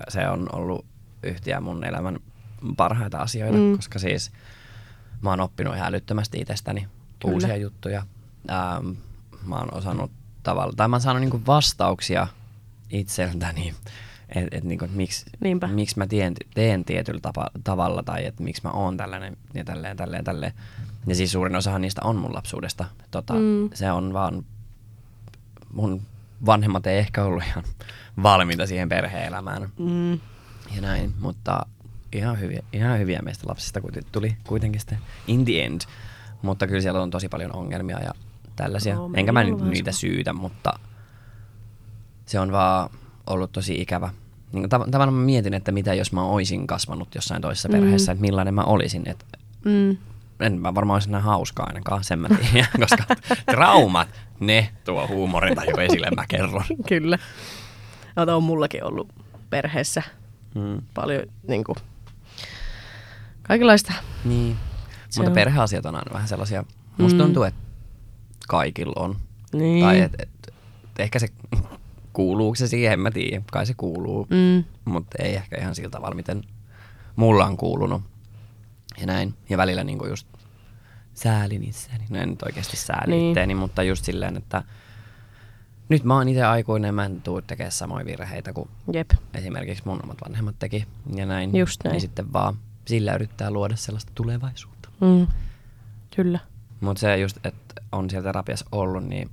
[0.08, 0.86] se on ollut
[1.24, 2.20] yhtiä mun elämän
[2.78, 3.76] parhaita asioita, Mm.
[3.76, 4.32] koska siis
[5.22, 6.88] mä oon oppinut ihan älyttömästi itsestäni
[7.20, 7.34] Kyllä.
[7.34, 8.04] uusia juttuja.
[8.52, 8.90] Ähm,
[9.46, 10.12] mä oon osannut
[10.44, 12.28] tavalla, tai mä oon saanut niinku vastauksia
[12.90, 13.74] itseltäni,
[14.30, 15.26] että et niinku, et miksi,
[15.74, 19.98] miksi mä teen, teen tietyllä tapa, tavalla tai että miksi mä oon tällainen ja tälleen,
[19.98, 20.54] tälleen, tälleen.
[21.08, 22.86] Ja siis suurin osahan niistä on mun lapsuudesta.
[23.12, 23.70] Tota, Mm.
[23.74, 24.46] Se on vaan
[25.74, 26.02] mun
[26.46, 27.64] vanhemmat ei ehkä ollut ihan
[28.24, 30.12] valmiita siihen perhe-elämään Mm.
[30.76, 31.66] ja näin, mutta
[32.14, 33.80] ihan hyviä, ihan hyviä meistä lapsista
[34.12, 34.98] tuli kuitenkin sitten
[35.28, 35.82] in the end.
[36.42, 38.12] Mutta kyllä siellä on tosi paljon ongelmia ja
[38.56, 38.96] tällaisia.
[38.96, 40.00] Meillä Enkä mä nyt niitä sama.
[40.00, 40.74] syytä, mutta
[42.26, 42.90] se on vaan
[43.28, 44.10] ollut tosi ikävä.
[44.52, 47.72] Niin tav- tavallaan mä mietin, että mitä jos mä oisin kasvanut jossain toisessa Mm.
[47.72, 49.10] perheessä, että millainen mä olisin.
[49.10, 49.26] Et
[49.66, 49.98] Mm.
[50.40, 53.04] En mä varmaan olisi hauskaa ainakaan, sen mä tiedän, koska
[53.46, 54.08] traumat,
[54.40, 56.64] ne tuo huumorintaju esille, mä kerron.
[56.90, 57.18] Kyllä.
[58.16, 59.10] Ota on mullakin ollut
[59.50, 60.04] perheessä
[60.56, 60.82] Mm.
[60.94, 61.76] paljon niin kuin,
[63.44, 63.94] kaikenlaista.
[64.26, 64.58] Niin.
[65.10, 65.36] Se Mutta on.
[65.36, 66.64] perheasiat on aina vähän sellaisia,
[66.98, 67.24] musta Mm.
[67.24, 67.60] tuntuu, että
[68.48, 69.16] kaikilla on.
[69.54, 69.86] Niin.
[69.86, 70.54] Tai et, et, et
[71.00, 71.28] ehkä se
[72.14, 74.64] kuuluuko se siihen, en mä tiedä, kai se kuuluu, Mm.
[74.86, 76.44] mutta ei ehkä ihan sillä tavalla, miten
[77.16, 78.02] mulla on kuulunut.
[79.00, 79.34] Ja näin.
[79.50, 80.28] Ja välillä niinku just
[81.14, 82.06] säälin itseäni.
[82.10, 83.20] No en nyt oikeasti sääli Niin.
[83.20, 83.30] niin.
[83.32, 84.64] itteeni, mutta just silleen, että
[85.90, 89.12] nyt mä oon itse aikuinen, mä en tuu tekemään samoja virheitä kuin Jep.
[89.34, 91.56] esimerkiksi mun omat vanhemmat teki ja näin.
[91.58, 91.92] Just näin.
[91.92, 94.90] Niin sitten vaan sillä yrittää luoda sellaista tulevaisuutta.
[95.02, 95.28] Mm.
[96.16, 96.40] Kyllä.
[96.80, 99.30] Mutta se just, että on siellä terapiassa ollut, niin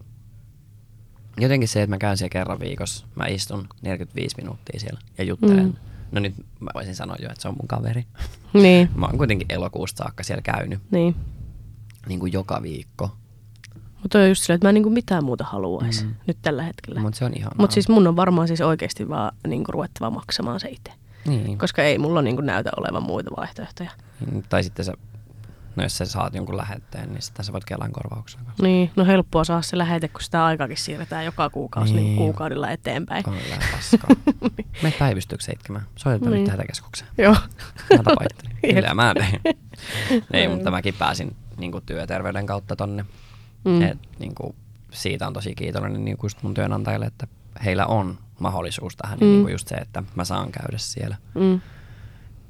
[1.41, 5.65] jotenkin se, että mä käyn siellä kerran viikossa, mä istun 45 minuuttia siellä ja juttelen.
[5.67, 5.75] Mm.
[6.13, 8.07] No nyt mä voisin sanoa jo, että se on mun kaveri.
[8.53, 8.91] Niin.
[8.95, 11.17] Mä oon kuitenkin elokuusta saakka siellä käynyt Niin.
[12.09, 13.11] niin kuin joka viikko.
[14.03, 16.15] Mutta on just silleen, että mä en niinku mitään muuta haluaisi mm.
[16.27, 17.01] Nyt tällä hetkellä.
[17.01, 17.55] Mutta se on ihanaa.
[17.59, 20.93] Mutta siis mun on varmaan siis oikeasti vaan niinku ruvettava maksamaan se itse.
[21.27, 21.59] Niin.
[21.59, 23.91] koska ei mulla niinku näytä olevan muita vaihtoehtoja.
[24.31, 24.93] Niin, Tai sitten sä,
[25.77, 28.62] no jos sä saat jonkun lähetteen, niin sitten sä voit Kelan korvauksena kanssa.
[28.62, 31.97] Niin, no helppoa saa se lähete, kun sitä aikakin siirretään joka kuukausi niin.
[32.03, 32.07] Niin.
[32.07, 33.29] Niin kuukaudella eteenpäin.
[33.29, 34.16] On vähän paskaa.
[34.83, 35.87] Me päivystykseen itkemään.
[35.97, 36.41] Soitetaan Niin.
[36.45, 37.11] nyt hätäkeskukseen.
[37.18, 37.37] Joo.
[37.97, 38.57] Mä tapaittelin.
[38.75, 39.41] Kyllä mä tein.
[40.33, 43.03] Ei, mutta mäkin pääsin niin kuin työterveyden kautta tonne.
[43.64, 43.70] Mm.
[43.72, 43.83] Mm.
[43.83, 44.55] Et, niin kuin,
[44.93, 47.27] siitä on tosi kiitollinen niin kuin just mun työnantajille, että
[47.64, 49.18] heillä on mahdollisuus tähän.
[49.18, 49.25] Mm.
[49.27, 49.31] Mm.
[49.31, 51.16] Niin kuin just se, että mä saan käydä siellä.
[51.35, 51.61] Mm.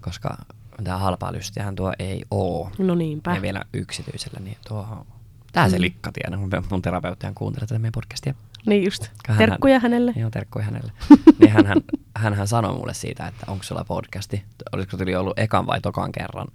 [0.01, 0.37] Koska
[0.85, 2.71] tämä halpaa lystiähän tuo ei oo.
[2.79, 3.35] No niinpä.
[3.35, 5.07] Ja vielä yksityisellä, niin tuo
[5.53, 5.83] Tää se Mm.
[5.83, 8.35] likka tiedä, mun, mun terapeuttihan kuuntelee tätä meidän podcastia.
[8.67, 9.11] Niin just.
[9.29, 10.13] Hän- Terkkuja hänelle.
[10.17, 10.93] Joo, terkkuja hänelle.
[11.41, 11.77] niin hän, hän,
[12.17, 14.45] hänhän sanoi mulle siitä, että onko sulla podcasti.
[14.73, 16.47] Olisiko tuli ollut ekan vai tokan kerran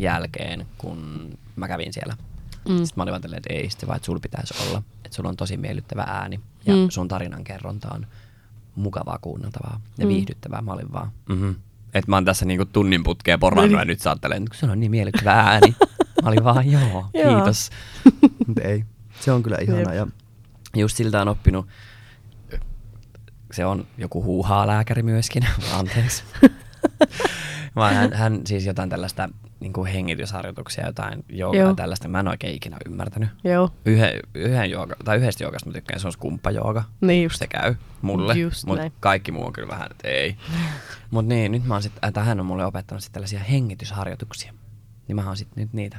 [0.00, 2.16] jälkeen, kun mä kävin siellä.
[2.68, 2.76] Mm.
[2.76, 4.82] Sitten mä olin vaan tälleen, että ei, sitten vaan, että sulla pitäisi olla.
[5.04, 6.86] Että sulla on tosi miellyttävä ääni ja Mm.
[6.90, 8.06] sun tarinan kerronta on
[8.74, 10.08] mukavaa kuunneltavaa ja mm.
[10.08, 10.62] viihdyttävää.
[10.62, 11.54] Mä olin vaan, mm-hmm.
[11.94, 13.78] Että mä oon tässä niinku tunnin putkeen porannut Niin.
[13.78, 15.76] ja nyt sä ajattelen, että sulla on niin miellyttävä ääni.
[16.22, 17.06] mä olin vaan, joo,
[17.36, 17.70] kiitos.
[18.62, 18.84] Ei,
[19.20, 19.94] se on kyllä ihanaa.
[19.94, 20.06] Ja
[20.76, 21.66] just siltä on oppinut,
[23.52, 25.46] se on joku huuhaa lääkäri myöskin,
[25.78, 26.22] anteeksi.
[27.76, 29.28] Vaan hän, hän siis jotain tällaista
[29.60, 31.74] niin kuin hengitysharjoituksia, jotain joogaa Joo.
[31.74, 32.08] tällaista.
[32.08, 33.28] Mä en oikein ikinä ymmärtänyt.
[33.44, 36.84] Joo, Yhden, yhden jooga, tai yhdestä joogasta mä tykkään, se on skumppajooga.
[37.00, 37.36] niin just.
[37.38, 38.34] Se käy mulle,
[38.66, 40.36] mutta kaikki muu on kyllä vähän, että ei.
[41.10, 44.52] Mutta niin, nyt mä oon sit, äh, hän on mulle opettanut sit tällaisia hengitysharjoituksia.
[45.08, 45.96] Niin mä oon sit nyt niitä.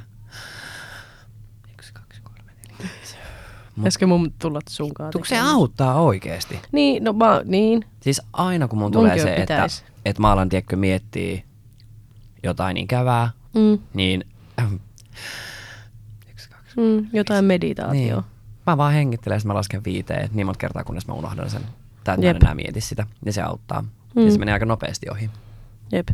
[1.74, 2.88] Yksi, kaksi, kolme, neljä.
[3.76, 6.60] Mut- mun tulla sunkaan Tuko se auttaa oikeesti?
[6.72, 7.84] Niin, no mä, niin.
[8.00, 9.84] Siis aina kun mun Munkin tulee se, että, pitäis.
[10.04, 11.42] että mä alan tiedätkö miettiä
[12.42, 14.24] jotain ikävää, Mm, niin
[14.60, 14.74] ähm,
[16.30, 18.20] yksi, kaksi, mm, jotain meditaatioa.
[18.20, 18.24] niin.
[18.66, 21.62] Mä vaan hengittelen ja mä lasken viiteen niin monta kertaa, kunnes mä unohdan sen.
[22.04, 22.36] Tai että mä Jep.
[22.36, 23.06] en enää mieti sitä.
[23.24, 23.82] Ja se auttaa.
[23.82, 23.88] Mm.
[24.14, 24.24] Mm.
[24.26, 25.30] Ja se menee aika nopeasti ohi.
[25.92, 26.08] Jep.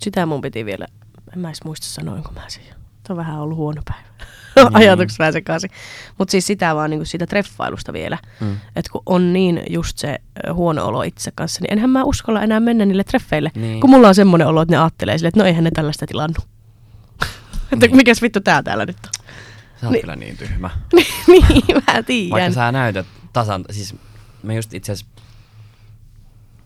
[0.00, 0.86] Sitä mun piti vielä,
[1.32, 2.62] en mä edes muista sanoinko mä sen
[3.10, 4.08] on vähän ollut huono päivä.
[4.56, 4.76] Niin.
[4.76, 5.70] Ajatukset vähän sekaisin.
[6.18, 8.18] Mutta siis sitä vaan niinku siitä treffailusta vielä.
[8.40, 8.52] Mm.
[8.76, 10.18] Että kun on niin just se
[10.52, 13.50] huono olo itse kanssa, niin enhän mä uskalla enää mennä niille treffeille.
[13.54, 13.80] Niin.
[13.80, 16.38] Kun mulla on semmoinen olo, että ne ajattelee sille, että no eihän ne tällaista tilannut.
[17.72, 17.96] että Niin.
[17.96, 19.24] mikäs vittu tää täällä nyt on.
[19.80, 20.00] Sä oot Niin.
[20.00, 20.70] kyllä niin tyhmä.
[21.26, 22.30] niin, mä tiedän.
[22.30, 23.94] Vaikka sä näytät tasan, siis
[24.42, 25.14] mä just itse asiassa,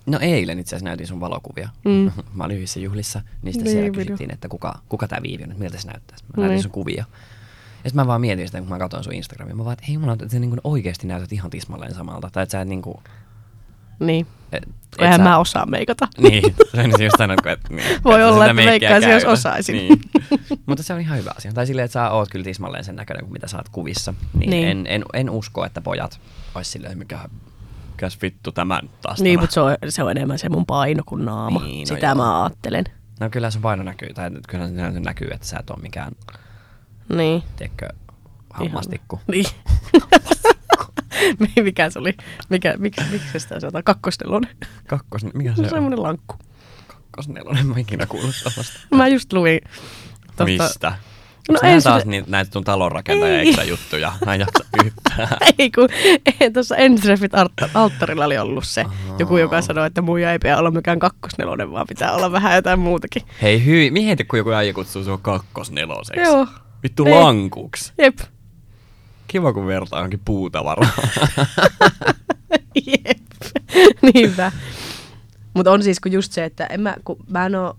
[0.06, 1.68] no eilen itse asiassa näytin sun valokuvia.
[1.84, 2.10] Mm.
[2.34, 4.04] mä olin yhdessä juhlissa, niistä Niin, siellä video.
[4.04, 6.16] kysyttiin, että kuka, kuka tää Viivi on, että miltä se näyttää.
[6.22, 6.42] Mä Niin.
[6.46, 7.04] näytin sun kuvia.
[7.84, 9.54] Ja sitten mä vaan mietin sitä, kun mä katsoin sun Instagramia.
[9.54, 12.30] Mä vaan, että hei mulla että sä niin oikeasti näytät ihan tismalleen samalta.
[12.32, 13.02] Tai että sä et niinku...
[14.00, 14.26] Niin.
[14.52, 14.64] Et,
[14.96, 16.08] Kun eihän mä osaa meikata.
[16.18, 19.76] Niin, se on just sanonut, että niin, Voi olla, että meikkiä veikkaisin, jos osaisin.
[19.76, 20.00] Niin.
[20.66, 21.52] Mutta se on ihan hyvä asia.
[21.52, 24.14] Tai silleen, että sä oot kyllä tismalleen sen näköinen kuin mitä sä oot kuvissa.
[24.34, 24.68] Niin, Niin.
[24.68, 26.20] En, en, en, usko, että pojat
[26.54, 27.18] ois silleen, mikä
[27.92, 31.24] mikäs vittu tämän taas Niin, mutta se on, se on enemmän se mun paino kuin
[31.24, 31.60] naama.
[31.60, 32.14] Niin, no Sitä joo.
[32.14, 32.84] mä ajattelen.
[33.20, 36.12] No kyllä sun paino näkyy, tai kyllä se näkyy, että sä et ole mikään,
[37.16, 37.42] Niin.
[37.56, 37.88] tiedätkö,
[38.54, 39.20] hammastikku.
[39.30, 39.44] Niin.
[41.62, 42.16] mikä se oli?
[42.48, 43.84] Mikä, miksi, miksi sitä sanotaan?
[43.84, 44.56] Kakkosnelonen.
[44.88, 45.70] Kakkos, mikä Se se on on?
[45.70, 46.36] semmoinen lankku.
[46.86, 48.78] Kakkosnelonen, mä en ikinä kuullut tällaista.
[48.94, 49.60] Mä just luin.
[50.26, 50.92] Tosta, Mistä?
[51.48, 54.12] No No ei ei se- taas niitä, näitä sun talonrakentaja juttuja.
[54.26, 55.28] Mä en jaksa yhtään.
[55.58, 55.88] Ei kun
[56.40, 59.16] ei, tuossa Entreffit Alt- alttarilla oli ollut se Ahaa.
[59.18, 62.78] joku, joka sanoi, että muija ei pidä olla mikään kakkosnelonen, vaan pitää olla vähän jotain
[62.80, 63.22] muutakin.
[63.42, 66.20] Hei hyi, mieti kun joku äijä kutsuu sua kakkosneloseksi.
[66.22, 66.46] Joo.
[66.82, 67.12] Vittu Ei.
[67.12, 67.92] lankuks.
[67.98, 68.18] Jep.
[69.28, 70.90] Kiva kun vertaa johonkin puutavaraa.
[72.86, 73.18] Jep.
[74.14, 74.52] Niinpä.
[75.54, 77.76] Mutta on siis kun just se, että en mä, kun mä en oo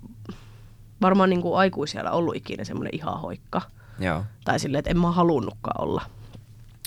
[1.04, 3.62] varmaan niin kuin aikuisiellä ollut ikinä semmoinen ihan hoikka.
[4.00, 4.24] Joo.
[4.46, 6.02] Tai silleen, että en mä halunnutkaan olla.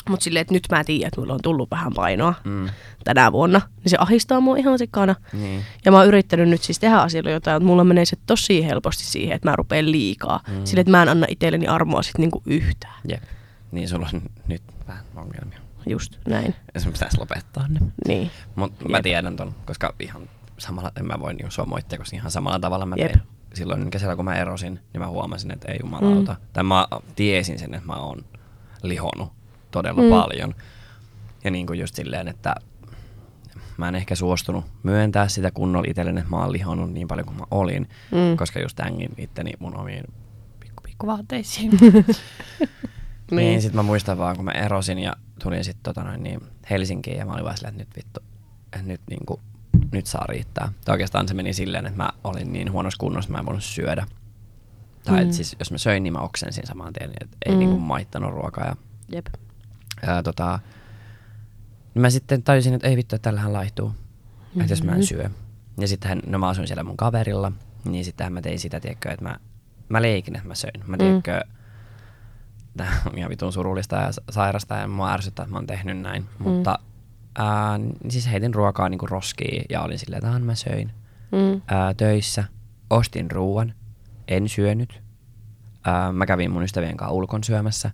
[0.08, 2.68] Mutta silleen, että nyt mä tiedän, että mulla on tullut vähän painoa Mm.
[3.04, 3.60] tänä vuonna.
[3.76, 5.14] Niin se ahistaa mua ihan sikana.
[5.32, 5.62] Niin.
[5.84, 9.04] Ja mä oon yrittänyt nyt siis tehdä asioilla jotain, mutta mulla menee se tosi helposti
[9.04, 10.40] siihen, että mä rupean liikaa.
[10.48, 10.64] Mm.
[10.64, 13.00] Silleen, että mä en anna itselleni armoa sit niinku yhtään.
[13.08, 13.22] Jep.
[13.72, 15.58] Niin sulla on nyt vähän ongelmia.
[15.86, 16.54] Just näin.
[16.74, 17.80] Ja sun pitäisi lopettaa ne.
[18.08, 18.30] Niin.
[18.54, 19.02] Mutta mä Jep.
[19.02, 20.22] tiedän ton, koska ihan
[20.58, 23.12] samalla, en mä voi niinku sua moittia, koska ihan samalla tavalla mä Jep.
[23.12, 23.22] tein.
[23.56, 26.32] Silloin kesällä kun mä erosin, niin mä huomasin, että ei jumalauta.
[26.32, 26.46] Mm.
[26.52, 26.86] Tai mä
[27.16, 28.24] tiesin sen, että mä oon
[28.82, 29.32] lihonut
[29.70, 30.08] todella Mm.
[30.08, 30.54] paljon.
[31.44, 32.54] Ja niin kuin just silleen, että
[33.76, 37.38] mä en ehkä suostunut myöntää sitä kunnolla itselleni, että mä oon lihonnut niin paljon kuin
[37.38, 38.36] mä olin, Mm.
[38.36, 40.04] koska just tängin itteni mun omiin
[40.60, 41.72] pikku pikku vaatteisiin.
[43.30, 43.36] Niin.
[43.36, 46.40] Niin, sit mä muistan vaan, kun mä erosin ja tulin sit tota noin, niin
[46.70, 48.20] Helsinkiin ja mä olin vaan silleen, että nyt vittu,
[48.72, 49.40] että nyt niinku,
[49.92, 50.72] nyt saa riittää.
[50.84, 53.64] Tai oikeastaan se meni silleen, että mä olin niin huonossa kunnossa, että mä en voinut
[53.64, 54.06] syödä.
[55.04, 55.26] Tai Mm.
[55.26, 55.32] mm.
[55.32, 57.54] siis jos mä söin, niin mä oksensin saman tien, että ei Mm.
[57.54, 57.58] mm.
[57.58, 58.64] niinku maittanut ruokaa.
[58.66, 58.76] Ja,
[59.12, 59.26] Jep.
[60.06, 60.58] ää, tota,
[61.94, 63.88] niin mä sitten tajusin, että ei vittu, että tällähän laihtuu.
[63.88, 64.60] Mm-hmm.
[64.60, 65.30] Että jos mä en syö.
[65.80, 67.52] ja sittenhän, no mä asuin siellä mun kaverilla,
[67.84, 69.36] niin sittenhän mä tein sitä, tiedätkö, että mä,
[69.88, 70.82] mä leikin, että mä söin.
[70.86, 71.40] Mä tiedätkö,
[72.76, 75.98] tää on ihan vitun surullista ja sa- sairasta ja mua ärsyttää, että mä oon tehnyt
[75.98, 76.22] näin.
[76.22, 76.48] Mm.
[76.48, 76.78] Mutta
[77.38, 80.90] ää, siis heitin ruokaa niinku roskiin ja olin silleen, että "Ah, mä söin.
[81.32, 81.60] Mm.
[81.66, 82.44] Ää, töissä,
[82.90, 83.74] ostin ruoan,
[84.28, 85.02] en syönyt.
[85.84, 87.90] Ää, mä kävin mun ystävien kanssa ulkon syömässä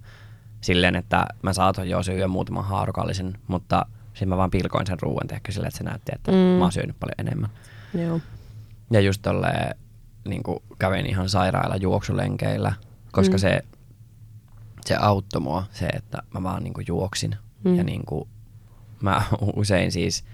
[0.61, 5.27] silleen, että mä saatoin jo syödä muutaman haarukallisen, mutta sitten mä vaan pilkoin sen ruoan
[5.27, 6.37] tehkö silleen, että se näytti, että Mm.
[6.37, 7.51] mä oon syönyt paljon enemmän.
[7.95, 8.21] Joo.
[8.91, 9.77] Ja just tolleen,
[10.29, 10.43] niin
[10.79, 12.73] kävin ihan sairailla juoksulenkeillä,
[13.13, 13.39] koska Mm.
[13.39, 13.63] se,
[14.85, 17.37] se auttoi mua, se, että mä vaan niin juoksin.
[17.65, 17.71] Mm.
[17.71, 17.77] Mm.
[17.77, 18.29] Ja niin kuin,
[19.03, 19.23] mä
[19.57, 20.25] usein siis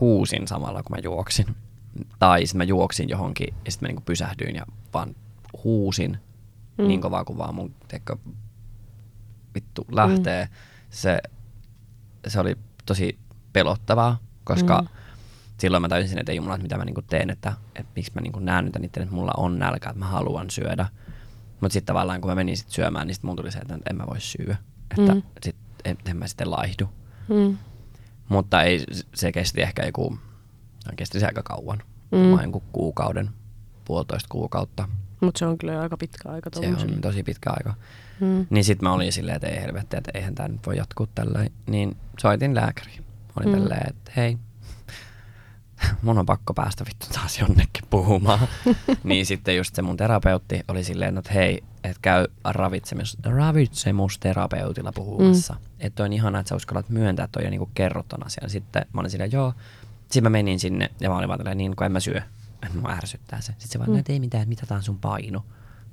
[0.00, 1.46] huusin samalla, kun mä juoksin.
[2.18, 5.14] Tai sitten mä juoksin johonkin ja sitten mä niin pysähdyin ja vaan
[5.64, 6.18] huusin
[6.78, 6.88] Mm.
[6.88, 8.16] niin kovaa kuin vaan mun teko,
[9.54, 10.44] vittu lähtee.
[10.44, 10.50] Mm.
[10.90, 11.18] Se,
[12.26, 13.18] se oli tosi
[13.52, 14.88] pelottavaa, koska Mm.
[15.58, 18.38] silloin mä tajusin, että ei jumala, mitä mä niinku teen, että, että miksi mä niinku
[18.38, 20.86] näen nyt itse, että mulla on nälkä, että mä haluan syödä.
[21.60, 23.96] Mutta sitten tavallaan kun mä menin sit syömään, niin sitten mun tuli se, että en
[23.96, 24.56] mä voi syödä.
[24.98, 25.22] Että mm.
[25.42, 26.88] sit, en, en mä sitten laihdu.
[27.28, 27.58] Mm.
[28.32, 30.18] Mutta ei, se kesti ehkä joku,
[30.96, 31.82] kesti se aika kauan.
[32.10, 32.40] Mm.
[32.40, 33.30] Jonkun kuukauden,
[33.84, 34.88] puolitoista kuukautta.
[35.20, 37.74] Mutta se on kyllä aika pitkä aika Se on tosi pitkä aika.
[38.20, 38.46] Mm.
[38.50, 41.46] Niin sit mä olin silleen, että ei helvetti, että eihän tää nyt voi jatkuu tällä.
[41.66, 43.04] Niin soitin lääkäriin.
[43.36, 43.54] Olin Mm.
[43.54, 43.60] mm.
[43.62, 44.38] tälleen, että hei,
[46.02, 48.48] mun on pakko päästä vittu taas jonnekin puhumaan.
[49.04, 55.54] niin sitten just se mun terapeutti oli silleen, että hei, että käy ravitsemus, ravitsemusterapeutilla puhumassa.
[55.54, 55.60] Mm.
[55.80, 58.50] Että on ihanaa, että sä uskallat myöntää, että on jo niinku kerrot ton asian.
[58.50, 59.54] Sitten mä olin silleen, joo.
[60.02, 62.20] Sitten mä menin sinne ja mä olin vaan tälleen, niin kun en mä syö.
[62.66, 63.46] Että mua ärsyttää se.
[63.46, 63.94] Sitten se vaan, Mm.
[63.94, 63.98] mm.
[63.98, 65.44] että ei mitään, että mitä tää on sun paino.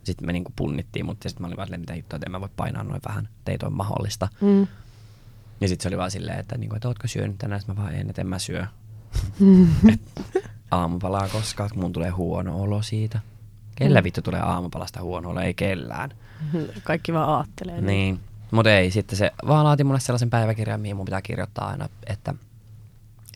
[0.04, 2.42] Sitten me niinku punnittiin, mutta sitten mä olin vaan silleen, mitä hittoa, että en mä
[2.42, 4.28] voi painaa noin vähän, että ei toi mahdollista.
[4.42, 4.68] Mm.
[5.62, 7.96] Ja sitten se oli vaan silleen, että, niinku, että ootko syönyt tänään, Sitten mä vaan
[7.96, 8.66] en, että en mä syö.
[9.94, 10.02] Et
[10.72, 13.20] aamupalaa koskaan, kun mun tulee huono olo siitä.
[13.80, 14.04] Kellä Mm.
[14.04, 15.40] vittu tulee aamupalasta huono olo?
[15.40, 16.10] Ei kellään.
[16.84, 17.82] Kaikki vaan aattelee.
[17.82, 18.20] Niin.
[18.52, 22.00] Mutta ei, sitten se vaan laati mulle sellaisen päiväkirjan, mihin mun pitää kirjoittaa aina, että,
[22.08, 22.34] että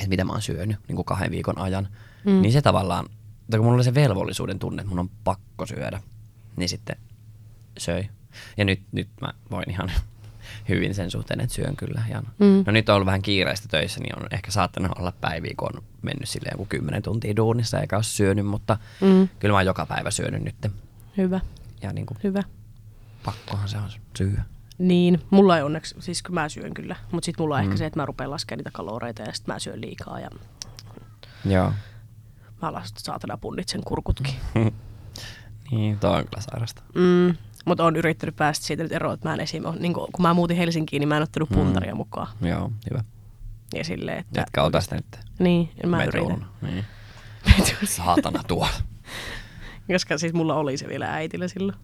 [0.08, 1.88] mitä mä oon syönyt niin kuin kahden viikon ajan.
[2.26, 2.42] Mm.
[2.42, 3.06] Niin se tavallaan,
[3.52, 6.02] tai kun mulla oli se velvollisuuden tunne, että mun on pakko syödä,
[6.56, 6.96] niin sitten
[7.78, 8.10] söi.
[8.58, 9.92] Ja nyt, nyt mä voin ihan
[10.70, 12.24] hyvin sen suhteen, että syön kyllä ihan.
[12.40, 12.64] Mm.
[12.66, 15.84] No nyt on ollut vähän kiireistä töissä, niin on ehkä saattanut olla päiviä, kun on
[16.02, 19.30] mennyt silleen joku kymmenen tuntia duunissa eikä ole syönyt, mutta Mm.
[19.40, 20.72] kyllä mä oon joka päivä syönyt nyt.
[21.18, 21.40] Hyvä,
[21.82, 22.44] Ja niin kuin, hyvä.
[23.26, 24.44] pakkohan se on syödä.
[24.78, 27.66] Niin, mulla ei onneksi, siis mä syön kyllä, mutta sitten mulla on mm.
[27.66, 30.30] ehkä se, että mä rupean laskemaan niitä kaloreita ja sitten mä syön liikaa ja
[31.46, 31.74] Joo.
[32.62, 34.36] mä las, saatana punnitsen kurkutkin.
[35.72, 36.82] niin, toi on kyllä sairasta.
[36.96, 37.36] Mm.
[37.66, 39.66] Mutta on yrittänyt päästä siitä nyt eroon, että mä en esim.
[39.66, 41.56] ole- Niin kun mä muutin Helsinkiin, niin mä en ottanut Mm.
[41.56, 42.28] puntaria mukaan.
[42.42, 43.04] Joo, hyvä.
[43.76, 44.42] Ja silleen, että...
[44.42, 45.06] Etkä ota sitä nyt
[45.40, 46.32] Niin, ja mä metroon.
[46.32, 46.48] yritän.
[46.62, 46.86] Niin.
[47.58, 47.88] Metroon.
[47.88, 48.70] Saatana tuolla.
[49.94, 51.78] Koska siis mulla oli se vielä äitillä silloin.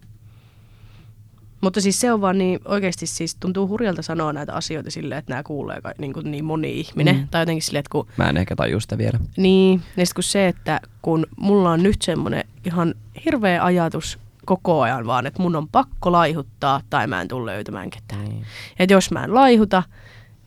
[1.62, 5.32] Mutta siis se on vaan niin, oikeasti siis tuntuu hurjalta sanoa näitä asioita silleen, että
[5.34, 7.16] nämä kuulee ka- niin, kuin niin moni ihminen.
[7.16, 7.22] Mm.
[7.22, 7.28] Mm.
[7.28, 9.20] Tai jotenkin silleen, että kun, Mä en ehkä taju sitä vielä.
[9.38, 14.20] niin, ja kun se, että kun mulla on nyt semmoinen ihan hirveä ajatus
[14.50, 18.26] koko ajan vaan, että mun on pakko laihuttaa tai mä en tule löytämään ketään.
[18.26, 18.46] Niin.
[18.80, 19.84] Että jos mä en laihuta,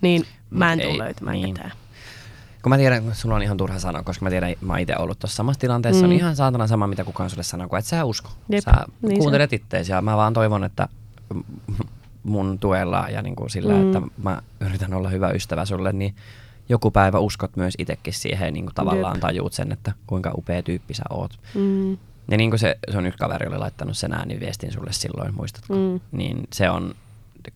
[0.00, 1.54] niin mä en tule löytämään niin.
[1.54, 1.72] ketään.
[2.62, 5.18] Kun mä tiedän, kun sulla on ihan turha sanoa, koska mä tiedän, mä itse ollut
[5.18, 6.10] tuossa samassa tilanteessa, Mm.
[6.10, 8.30] on ihan saatana sama, mitä kukaan sulle sanoo, kun et sä usko.
[8.48, 8.72] Jep, Sä
[9.02, 10.88] niin se kuuntelet itteesi ja mä vaan toivon, että
[12.22, 13.86] mun tuella ja niin kuin sillä, mm.
[13.86, 16.14] että mä yritän olla hyvä ystävä sulle, niin
[16.68, 19.20] joku päivä uskot myös itsekin siihen, niin kuin tavallaan Jep.
[19.20, 21.38] tajuut sen, että kuinka upea tyyppi sä oot.
[21.54, 21.98] Mm.
[22.30, 25.74] Ja niin kuin se, se on yksi kaveri oli laittanut sen ääniviestin sulle silloin, muistatko?
[25.74, 26.00] Mm.
[26.12, 26.94] Niin se on,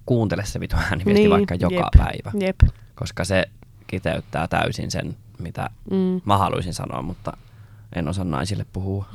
[0.07, 2.33] kuuntele se vitu ääniviesti Niin, vaikka joka jep, päivä.
[2.47, 2.61] Jep.
[2.95, 3.45] Koska se
[3.87, 6.21] kiteyttää täysin sen, mitä Mm.
[6.25, 7.37] mä haluaisin sanoa, mutta
[7.97, 9.07] en osaa naisille puhua.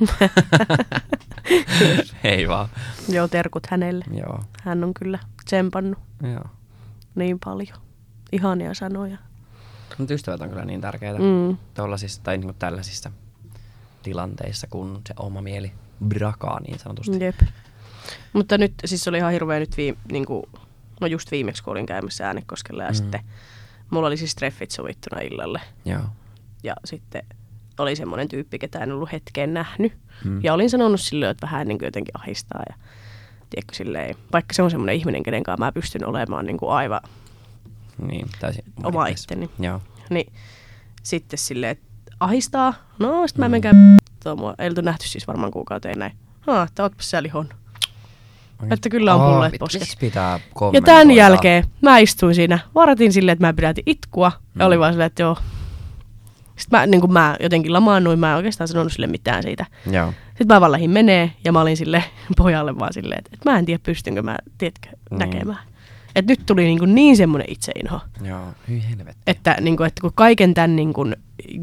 [2.24, 2.68] Ei vaan.
[3.08, 4.04] Joo, terkut hänelle.
[4.12, 4.40] Joo.
[4.64, 5.98] Hän on kyllä tsempannut
[6.32, 6.44] Joo.
[7.14, 7.78] niin paljon.
[8.32, 9.18] Ihania sanoja.
[9.98, 11.56] Mutta ystävät on kyllä niin tärkeitä Mm.
[11.74, 13.10] tuollaisissa, tai niin tällaisissa
[14.02, 15.72] tilanteissa, kun se oma mieli
[16.08, 17.24] brakaa niin sanotusti.
[17.24, 17.40] Jep.
[18.32, 20.42] Mutta nyt siis oli ihan hirveä nyt viime, niin kuin,
[21.00, 22.94] no just viimeksi kun olin käymässä Äänekoskella ja Mm.
[22.94, 23.20] sitten
[23.90, 26.00] mulla oli siis treffit sovittuna illalle Joo.
[26.62, 27.22] ja sitten
[27.78, 29.92] oli semmoinen tyyppi, ketä en ollut hetkeen nähnyt.
[30.24, 30.40] Mm.
[30.44, 32.74] Ja olin sanonut silleen, että vähän niin kuin jotenkin ahistaa ja
[33.50, 37.00] tiedätkö, silleen, vaikka se on semmoinen ihminen, kenen kanssa mä pystyn olemaan niin kuin aivan
[38.06, 38.64] Niin, täysin.
[38.84, 39.20] oma ittees.
[39.22, 39.50] itteni.
[39.58, 39.80] Joo.
[40.10, 40.32] Niin
[41.02, 41.84] sitten silleen, että
[42.24, 42.74] ahistaa.
[42.98, 43.50] No, sitten mä Mm.
[43.50, 43.74] menkään
[44.22, 44.54] tuo mua.
[44.58, 46.12] Ei oltu nähty siis varmaan kuukauteen näin.
[46.40, 47.48] Haa, että ootpas sä lihon.
[48.70, 49.88] Että kyllä on Aa, pulleet posket.
[50.00, 50.40] Pitää
[50.72, 54.32] Ja tämän jälkeen mä istuin siinä, varatin silleen, että mä pidätin itkua.
[54.36, 54.66] Ja Mm.
[54.66, 55.36] oli vaan silleen, että joo.
[56.56, 59.66] Sitten mä, niin kuin mä jotenkin lamaannuin, mä en oikeastaan sanonut sille mitään siitä.
[59.90, 60.12] Joo.
[60.28, 62.04] Sitten mä vaan lähdin menee ja mä olin sille
[62.38, 65.18] pojalle vaan silleen, että, että mä en tiedä pystynkö mä, tiedätkö, Mm.
[65.18, 65.58] näkemään.
[66.16, 69.22] Et nyt tuli niin, kuin niin semmoinen itseinho, Joo, hyi helvetti.
[69.26, 71.16] että, niin kuin, että kun kaiken tämän niin kuin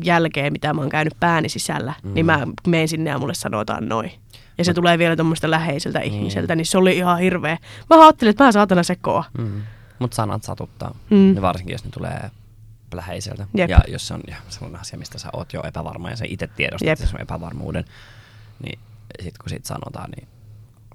[0.04, 2.14] jälkeen, mitä mä oon käynyt pääni sisällä, mm.
[2.14, 4.12] niin mä menen sinne ja mulle sanotaan noin.
[4.58, 7.58] Ja se tulee vielä tuommoista läheiseltä ihmiseltä, niin se oli ihan hirveä.
[7.90, 9.24] Mä ajattelin, että mä saatana sekoa.
[9.38, 9.62] Mm.
[10.00, 11.36] Mutta sanat satuttaa, Mm.
[11.36, 12.32] ja varsinkin jos ne tulee
[12.94, 13.48] läheiseltä.
[13.54, 13.70] Jep.
[13.70, 16.88] Ja jos se on sellainen asia, mistä sä oot jo epävarma ja sä itse tiedostat
[16.88, 17.00] Jep.
[17.00, 17.86] sen epävarmuuden,
[18.64, 18.80] niin
[19.24, 20.28] sit kun siitä sanotaan, niin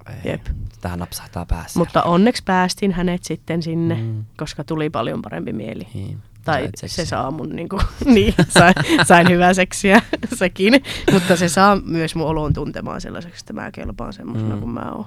[0.08, 0.46] ei, Jep.
[0.80, 1.78] tähän napsahtaa päässä.
[1.78, 4.24] Mutta onneksi päästin hänet sitten sinne, Mm.
[4.36, 5.88] koska tuli paljon parempi mieli.
[5.94, 6.18] Niin.
[6.44, 7.82] Tai se saa mun, niin kuin,
[8.14, 8.74] niin, sain,
[9.06, 10.02] sain hyvää seksiä
[10.38, 10.74] sekin,
[11.12, 14.60] mutta se saa myös mun olon tuntemaan sellaiseksi, että mä kelpaan semmoisena Mm.
[14.60, 15.06] kuin mä oon.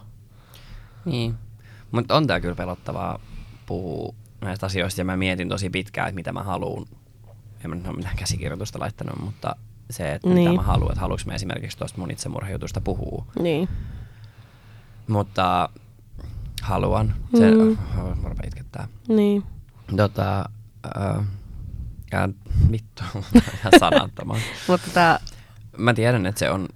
[1.06, 1.36] Niin.
[1.92, 3.20] Mutta on tää kyllä pelottavaa
[3.66, 6.86] puhua näistä asioista ja mä mietin tosi pitkään, että mitä mä haluan.
[7.64, 9.56] En mä nyt ole mitään käsikirjoitusta laittanut, mutta
[9.90, 10.30] se, että.
[10.30, 10.50] Niin.
[10.50, 13.26] mitä mä haluan, että haluanko mä esimerkiksi tuosta mun itsemurhajutusta puhua.
[13.40, 13.70] Niin.
[15.08, 15.70] Mutta
[16.62, 17.16] haluan.
[17.38, 17.78] Se, Mm.
[17.96, 18.88] mä rupean itkettää.
[19.08, 19.44] Niin.
[19.98, 20.50] Tota,
[20.98, 21.26] äh,
[22.72, 23.04] vittu,
[23.60, 24.40] ihan sanattoman.
[24.68, 25.20] Mutta tää,
[25.78, 26.68] Mä tiedän, että se on,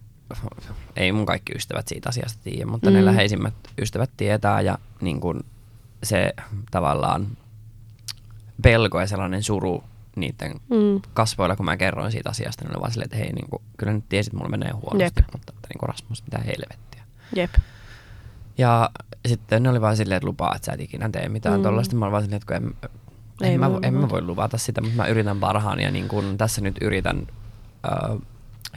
[0.95, 2.93] ei mun kaikki ystävät siitä asiasta tiedä, mutta mm.
[2.95, 5.43] Ne läheisimmät ystävät tietää ja niin kun
[6.03, 6.34] se
[6.71, 7.27] tavallaan
[8.61, 9.84] pelko ja sellainen suru
[10.15, 13.49] niiden mm, kasvoilla, kun mä kerroin siitä asiasta, niin ne vaan silleen, että hei, niin
[13.49, 15.32] kun, kyllä nyt tiesit, mulla menee huonosti, Jep.
[15.34, 17.03] mutta että niin kuin Rasmus, mitä helvettiä.
[17.36, 17.53] jep.
[18.58, 18.89] Ja
[19.28, 21.60] sitten ne oli vaan silleen, että lupaa, että sä et ikinä tee mitään mm.
[21.60, 21.64] Mm.
[21.64, 21.95] tollaista.
[21.95, 22.89] Mä olin vaan silleen, että kun en,
[23.47, 24.14] Ei en, mä, voi en mä luvata.
[24.14, 27.28] voi luvata sitä, mutta mä yritän parhaani ja niin kun tässä nyt yritän
[27.86, 28.18] äh,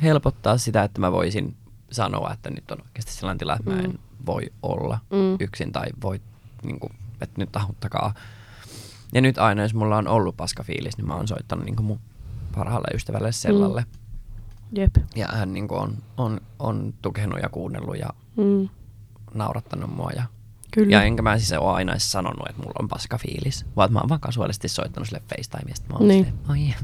[0.03, 1.57] helpottaa sitä, että mä voisin
[1.91, 3.99] sanoa, että nyt on oikeasti sellainen tila, että mä en Mm.
[4.27, 5.37] voi olla Mm.
[5.41, 6.21] yksin tai voi,
[6.65, 8.15] niin kuin, että nyt auttakaa.
[9.15, 12.01] Ja nyt aina, jos mulla on ollut paska fiilis, niin mä oon soittanut niin mun
[12.55, 13.81] parhaalle ystävälle Sellalle.
[13.81, 14.77] Mm.
[14.81, 14.97] Jep.
[15.17, 18.69] Ja hän niin on, on, on tukenut ja kuunnellut ja Mm,
[19.35, 20.25] naurattanut mua ja
[20.71, 20.93] kyllä.
[20.97, 23.99] ja enkä mä siis ole aina edes sanonut, että mulla on paska fiilis, vaan mä
[24.01, 26.25] oon vaan kasuaalisesti soittanut sille FaceTime ja sit mä oon Niin.
[26.25, 26.75] silleen, "Oi."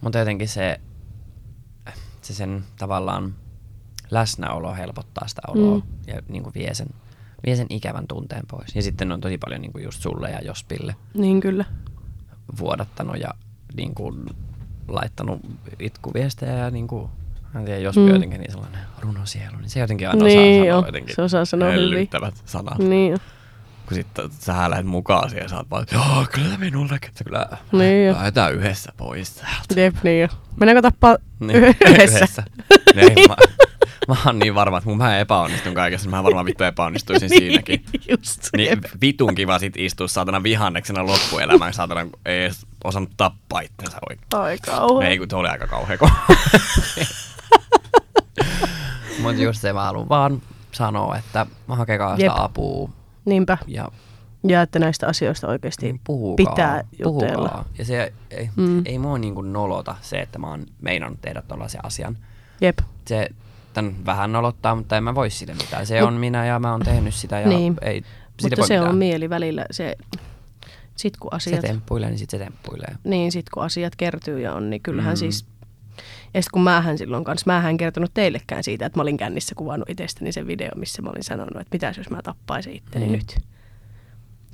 [0.00, 0.80] Mutta jotenkin se,
[2.22, 3.34] se sen tavallaan
[4.10, 5.82] läsnäolo helpottaa sitä oloa Mm.
[6.06, 6.88] ja niin kuin vie, sen,
[7.46, 8.76] vie sen ikävän tunteen pois.
[8.76, 11.64] Ja sitten on tosi paljon niin kuin just sulle ja Jospille Niin kyllä.
[12.58, 13.30] vuodattanut ja
[13.76, 14.26] niin kuin
[14.88, 15.40] laittanut
[15.78, 17.10] itkuviestejä ja niin kuin,
[17.54, 18.08] mä en tiedä, Jospi Mm.
[18.08, 21.44] jotenkin niin sellainen runosielu, niin se jotenkin aina Niin osaa joo, sanoa jotenkin se osaa
[21.44, 21.80] sanoa hyvin.
[21.82, 23.18] hellyttävät sanat Niin jo.
[23.88, 27.08] kun sitten sä lähdet mukaan siihen ja sä oot vaan, joo, kyllä minullekin.
[27.08, 28.12] Että kyllä Niin jo.
[28.12, 29.80] lähdetään yhdessä pois täältä.
[29.80, 30.28] Jep, niin jo.
[30.60, 32.42] Mennäänkö tappaa Niin, yhdessä?
[32.94, 33.36] Niin, mä,
[34.08, 37.84] mä oon niin varma, että kun mä epäonnistun kaikessa, niin mä varmaan vittu epäonnistuisin siinäkin.
[38.08, 38.48] Just.
[38.56, 38.84] Niin jep.
[39.00, 44.28] vitun kiva sit istua saatana vihanneksena loppuelämään, saatana ei edes osannut tappaa itsensä oikein.
[44.34, 45.10] Ai kauhean.
[45.10, 45.98] Ei kun se oli aika kauhea
[47.50, 47.78] kun.
[49.22, 50.42] Mut just se mä haluan vaan
[50.72, 52.32] sanoa, että hakekaa sitä Jep.
[52.36, 52.90] apua
[53.24, 53.58] Niinpä.
[53.66, 53.88] ja
[54.48, 57.34] Ja että näistä asioista oikeasti Niin puhukaa, pitää jutella.
[57.34, 57.64] puhukaa.
[57.78, 58.82] Ja se ei, Mm.
[58.84, 62.16] ei mua niinku nolota se, että mä oon meinannut tehdä tollaisen asian.
[62.60, 62.78] Jep.
[63.06, 63.28] Se
[63.72, 65.86] tän vähän nolottaa, mutta en mä voi sille mitään.
[65.86, 67.76] Se Mut- on minä ja mä oon tehnyt sitä ja Niin.
[67.82, 68.02] ei
[68.40, 68.90] sille Mutta se mitään.
[68.90, 69.66] on mieli välillä.
[69.70, 69.96] Se,
[70.96, 72.94] sit kun Se asiat, temppuilee, niin sit se temppuilee.
[73.04, 75.16] niin sit kun asiat kertyy ja on, niin kyllähän Mm.
[75.16, 75.46] siis...
[76.34, 79.54] Ja sitten kun mähän silloin kanssa, mähän en kertonut teillekään siitä, että mä olin kännissä
[79.54, 83.12] kuvannut itsestäni sen video, missä mä olin sanonut, että mitäs jos mä tappaisin itteni Mm.
[83.12, 83.38] nyt.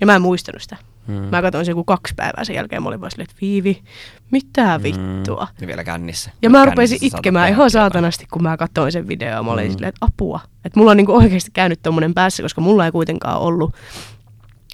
[0.00, 0.76] Ja mä en muistanut sitä.
[1.06, 1.14] Mm.
[1.14, 3.82] Mä katsoin sen joku kaksi päivää sen jälkeen, mä olin vaan silleen, että Viivi,
[4.30, 5.44] mitä vittua.
[5.50, 5.60] Mm.
[5.60, 6.30] Ja vielä kännissä.
[6.42, 9.44] Ja mä rupesin itkemään ihan saatanasti, kun mä katsoin sen videon.
[9.44, 9.72] Mä olin Mm.
[9.72, 10.40] silleen, että apua.
[10.64, 13.74] Että mulla on niinku oikeasti käynyt tommonen päässä, koska mulla ei kuitenkaan ollut,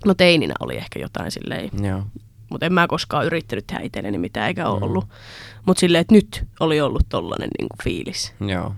[0.07, 2.03] no teininä oli ehkä jotain silleen, Joo.
[2.51, 4.83] Mutta en mä koskaan yrittänyt tehdä itselleni mitään, eikä ole Mm.
[4.83, 5.09] ollut.
[5.67, 8.35] Mutta silleen, että nyt oli ollut tollanen niinku fiilis.
[8.41, 8.75] Joo.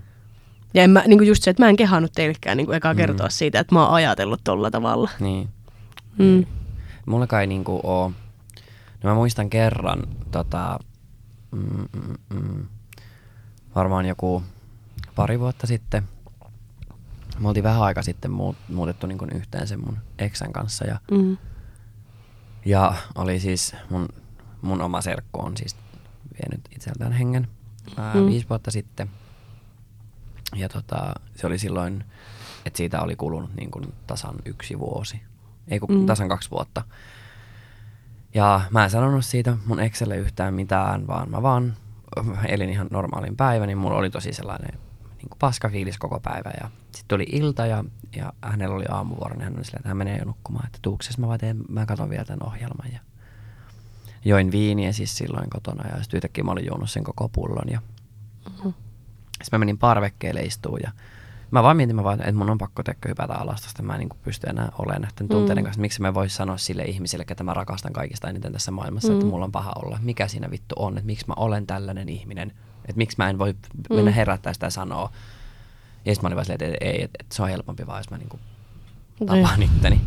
[0.73, 2.97] Ja en mä, niinku just se, että mä en kehannut teillekään niinku eka Mm.
[2.97, 5.09] kertoa siitä, että mä oon ajatellut tolla tavalla.
[5.19, 5.49] Niin.
[6.17, 6.45] Mm.
[7.05, 8.11] Mulla kai niinku oo...
[9.03, 10.79] No mä muistan kerran, tota,
[11.51, 12.65] mm, mm, mm,
[13.75, 14.43] varmaan joku
[15.15, 16.03] pari vuotta sitten.
[17.39, 21.37] Me oltiin vähän aika sitten muut, muutettu niinku yhteen sen mun eksän kanssa ja, Mm.
[22.65, 24.09] Ja oli siis mun,
[24.61, 25.75] mun oma serkku on siis
[26.33, 27.47] vienyt itseltään hengen
[27.97, 28.25] ää, Mm.
[28.25, 29.09] viisi vuotta sitten.
[30.55, 32.03] Ja tota, se oli silloin,
[32.65, 35.21] että siitä oli kulunut niin kuin tasan yksi vuosi.
[35.67, 36.05] Ei kun Mm.
[36.05, 36.83] tasan kaksi vuotta.
[38.33, 41.77] Ja mä en sanonut siitä mun Excelle yhtään mitään, vaan mä vaan
[42.47, 44.73] elin ihan normaalin päivän, niin mulla oli tosi sellainen
[45.17, 46.51] niin kuin paska fiilis koko päivä.
[46.61, 47.83] Ja sitten tuli ilta ja,
[48.15, 51.17] ja hänellä oli aamuvuoro, niin hän oli silleen, että hän menee jo nukkumaan, että tuukses
[51.17, 52.91] mä vaan teen, mä katson vielä tämän ohjelman.
[52.93, 52.99] Ja
[54.25, 57.81] join viiniä siis silloin kotona ja sitten yhtäkkiä mä olin juonut sen koko pullon ja
[58.49, 58.69] Mhm.
[59.29, 60.91] sitten mä menin parvekkeelle istuun ja
[61.51, 63.99] mä vaan mietin, mä vaan, että mun on pakko tekkö hypätä alas tosta, mä en
[63.99, 65.65] niin pysty enää olemaan näiden tunteiden Mm.
[65.65, 65.81] kanssa.
[65.81, 69.13] Miksi mä vois sanoa sille ihmiselle, ketä mä rakastan kaikista eniten tässä maailmassa, mm.
[69.13, 69.29] että Mm.
[69.29, 69.99] mulla on paha olla.
[70.01, 72.49] Mikä siinä vittu on, että miksi mä olen tällainen ihminen,
[72.79, 73.55] että miksi mä en voi
[73.89, 74.15] mennä Mm.
[74.15, 75.11] herättää sitä ja sanoa.
[76.05, 78.09] Ja sitten mä olin vaan silleen, että ei, että, että se on helpompi vaan, jos
[78.09, 78.39] mä niinku
[79.19, 79.27] Niin.
[79.27, 80.01] tapaan itteni.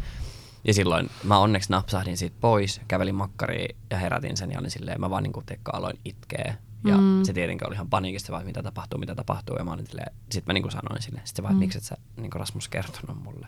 [0.65, 5.01] Ja silloin mä onneksi napsahdin siitä pois, kävelin makkariin ja herätin sen ja olin silleen,
[5.01, 6.55] mä vaan niinku tekka aloin itkeä.
[6.85, 7.25] Ja Mm.
[7.25, 9.57] se tietenkin oli ihan paniikista vaan, mitä tapahtuu, mitä tapahtuu.
[9.57, 11.59] Ja mä olin silleen, sit mä niinku sanoin sille, sit se vaan, Mm.
[11.59, 13.47] miksi et sä niinku Rasmus kertonut mulle.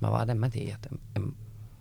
[0.00, 1.32] Mä vaan, että en mä tiedä, että en, en,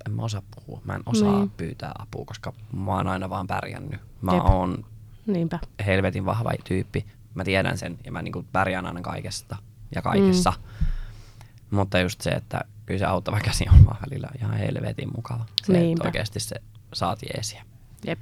[0.05, 0.81] en mä osaa puhua.
[0.85, 1.49] Mä en osaa Niin.
[1.49, 3.99] pyytää apua, koska mä oon aina vaan pärjännyt.
[4.21, 4.45] Mä Jep.
[4.45, 4.85] oon
[5.25, 5.59] Niinpä.
[5.85, 7.05] helvetin vahva tyyppi.
[7.33, 9.55] Mä tiedän sen ja mä niinku pärjään aina kaikesta
[9.95, 10.53] ja kaikessa.
[10.57, 11.77] Mm.
[11.77, 15.45] Mutta just se, että kyllä se auttava käsi on vaan välillä ihan helvetin mukava.
[15.65, 16.01] Se, Niinpä.
[16.01, 16.55] että oikeasti se
[16.93, 17.63] saat jeesiä.
[18.05, 18.21] Jep.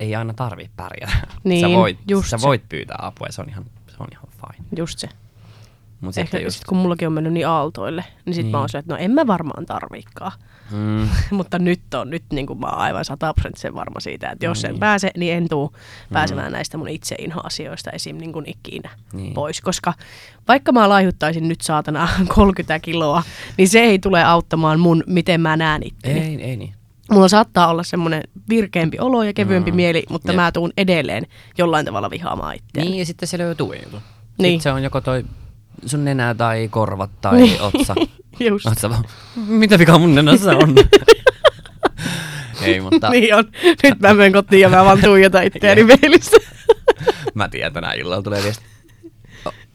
[0.00, 1.12] Ei aina tarvi pärjätä.
[1.20, 2.46] sä, Niin, voit, just sä se.
[2.46, 4.68] voit pyytää apua ja se on ihan, se on ihan fine.
[4.76, 5.08] Just se.
[6.00, 8.50] Mut Ehkä sitten just, just, kun mullakin on mennyt niin aaltoille, niin sit Niin.
[8.52, 10.32] mä oon silleen, että no en mä varmaan tarviikaan.
[10.70, 14.62] mm, Mutta nyt on, nyt niin kuin mä oon aivan sataprosenttisen varma siitä, että jos
[14.62, 14.72] Niin.
[14.74, 15.72] en pääse, niin en tuu
[16.12, 18.16] pääsemään näistä mun itse inhoasioista esim.
[18.18, 19.34] Niin kuin ikinä Niin.
[19.34, 19.60] pois.
[19.60, 19.92] Koska
[20.48, 23.22] vaikka mä laihuttaisin nyt saatana 30 kiloa,
[23.56, 26.20] niin se ei tule auttamaan mun, miten mä näen itteni.
[26.20, 26.74] ei, ei niin.
[27.10, 29.76] Mulla saattaa olla semmoinen virkeämpi olo ja kevyempi Mm.
[29.76, 30.36] mieli, mutta Jep.
[30.36, 31.26] mä tuun edelleen
[31.58, 32.90] jollain tavalla vihaamaan itseäni.
[32.90, 33.66] Niin, ja sitten se löytyy.
[33.68, 34.00] Niin.
[34.38, 35.24] Sitten se on joko toi
[35.86, 37.60] sun nenä tai korvat tai Niin.
[37.60, 37.94] otsa.
[38.48, 38.66] Just.
[38.82, 39.04] Vaan,
[39.36, 40.74] mitä vika mun nenässä on?
[42.62, 43.44] Ei, mutta Niin on.
[43.82, 46.36] Nyt mä menen kotiin ja mä vaan tuijotan itseäni peilissä.
[47.34, 48.64] mä tiedän, että tänään illalla tulee viesti.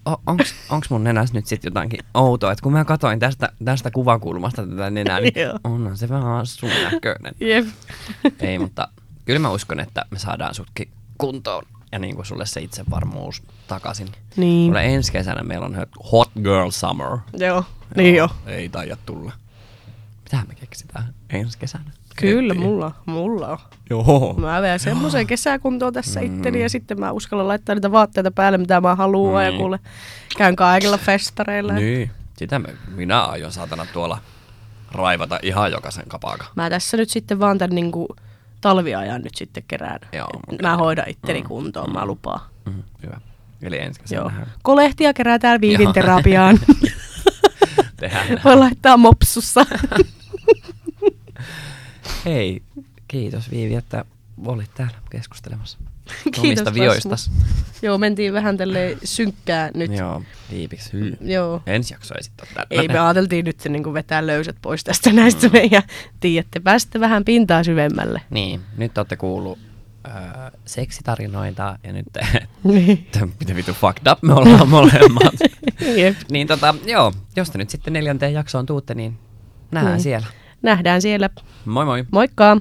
[0.09, 3.91] O- onks, onks mun nenässä nyt sit jotakin outoa, että kun mä katoin tästä, tästä
[3.91, 5.33] kuvakulmasta tätä nenää, niin
[5.63, 7.33] onhan se vähän sun näköinen.
[7.39, 7.65] Jep.
[8.39, 8.87] Ei, mutta
[9.25, 14.07] kyllä mä uskon, että me saadaan sutkin kuntoon ja niin kuin sulle se itsevarmuus takaisin.
[14.35, 14.67] Niin.
[14.71, 15.77] Kuule ensi kesänä meillä on
[16.11, 17.17] Hot Girl Summer.
[17.37, 17.63] Joo.
[17.95, 18.29] Niin jo.
[18.47, 19.31] Ei taida tulla.
[20.23, 21.91] Mitä me keksitään ensi kesänä?
[22.15, 23.57] Kyllä, mulla, mulla on.
[23.89, 24.33] Joo.
[24.37, 26.25] Mä vedän semmoisen kesäkuntoon tässä Mm.
[26.25, 29.59] itteni ja sitten mä uskallan laittaa niitä vaatteita päälle, mitä mä haluan ja Niin.
[29.59, 29.79] kuule,
[30.37, 31.73] käyn kaikilla festareilla.
[31.73, 32.11] Niin.
[32.37, 34.17] Sitä me, minä aion saatana tuolla
[34.91, 36.45] raivata ihan jokaisen kapaka.
[36.55, 38.15] Mä tässä nyt sitten vaan tän niinku
[38.61, 39.99] talviajan nyt sitten kerään.
[40.13, 40.57] Joo, okei.
[40.61, 41.47] Mä hoidan itteni Mm.
[41.47, 42.41] kuntoon, mä lupaan.
[42.65, 43.21] Mm, hyvä.
[43.61, 44.29] Eli ensi kesänä Joo.
[44.29, 44.51] nähdään.
[44.63, 45.93] Kolehtia kerätään viivin Joo.
[46.01, 46.59] terapiaan.
[48.43, 49.65] Voi laittaa mopsussa.
[52.25, 52.63] Hei,
[53.07, 54.05] kiitos Viivi, että
[54.45, 55.77] olit täällä keskustelemassa.
[56.23, 57.31] Kiitos, Omista vioistas.
[57.81, 59.97] Joo, mentiin vähän tälleen synkkää nyt.
[59.97, 61.17] Joo, Viipiksi hyy.
[61.21, 61.61] Joo.
[61.67, 65.13] Ensi jakso ei sitten ole Ei, me ajateltiin nyt se niin vetää löysät pois tästä
[65.21, 65.53] näistä mm.
[65.53, 65.83] meidän,
[66.19, 68.21] tiedätte, päästä vähän pintaa syvemmälle.
[68.29, 69.59] Niin, nyt olette kuullut
[70.07, 70.13] öö,
[70.65, 72.05] seksitarinoita ja nyt
[72.63, 73.07] Niin.
[73.39, 75.33] mitä vitu fucked up me ollaan molemmat.
[75.97, 76.15] Jep.
[76.31, 79.17] niin tota, joo, jos te nyt sitten neljänteen jaksoon tuutte, niin
[79.71, 80.03] nähdään Niin.
[80.03, 80.27] siellä.
[80.61, 81.29] Nähdään siellä.
[81.65, 82.05] Moi moi!
[82.11, 82.57] Moikka!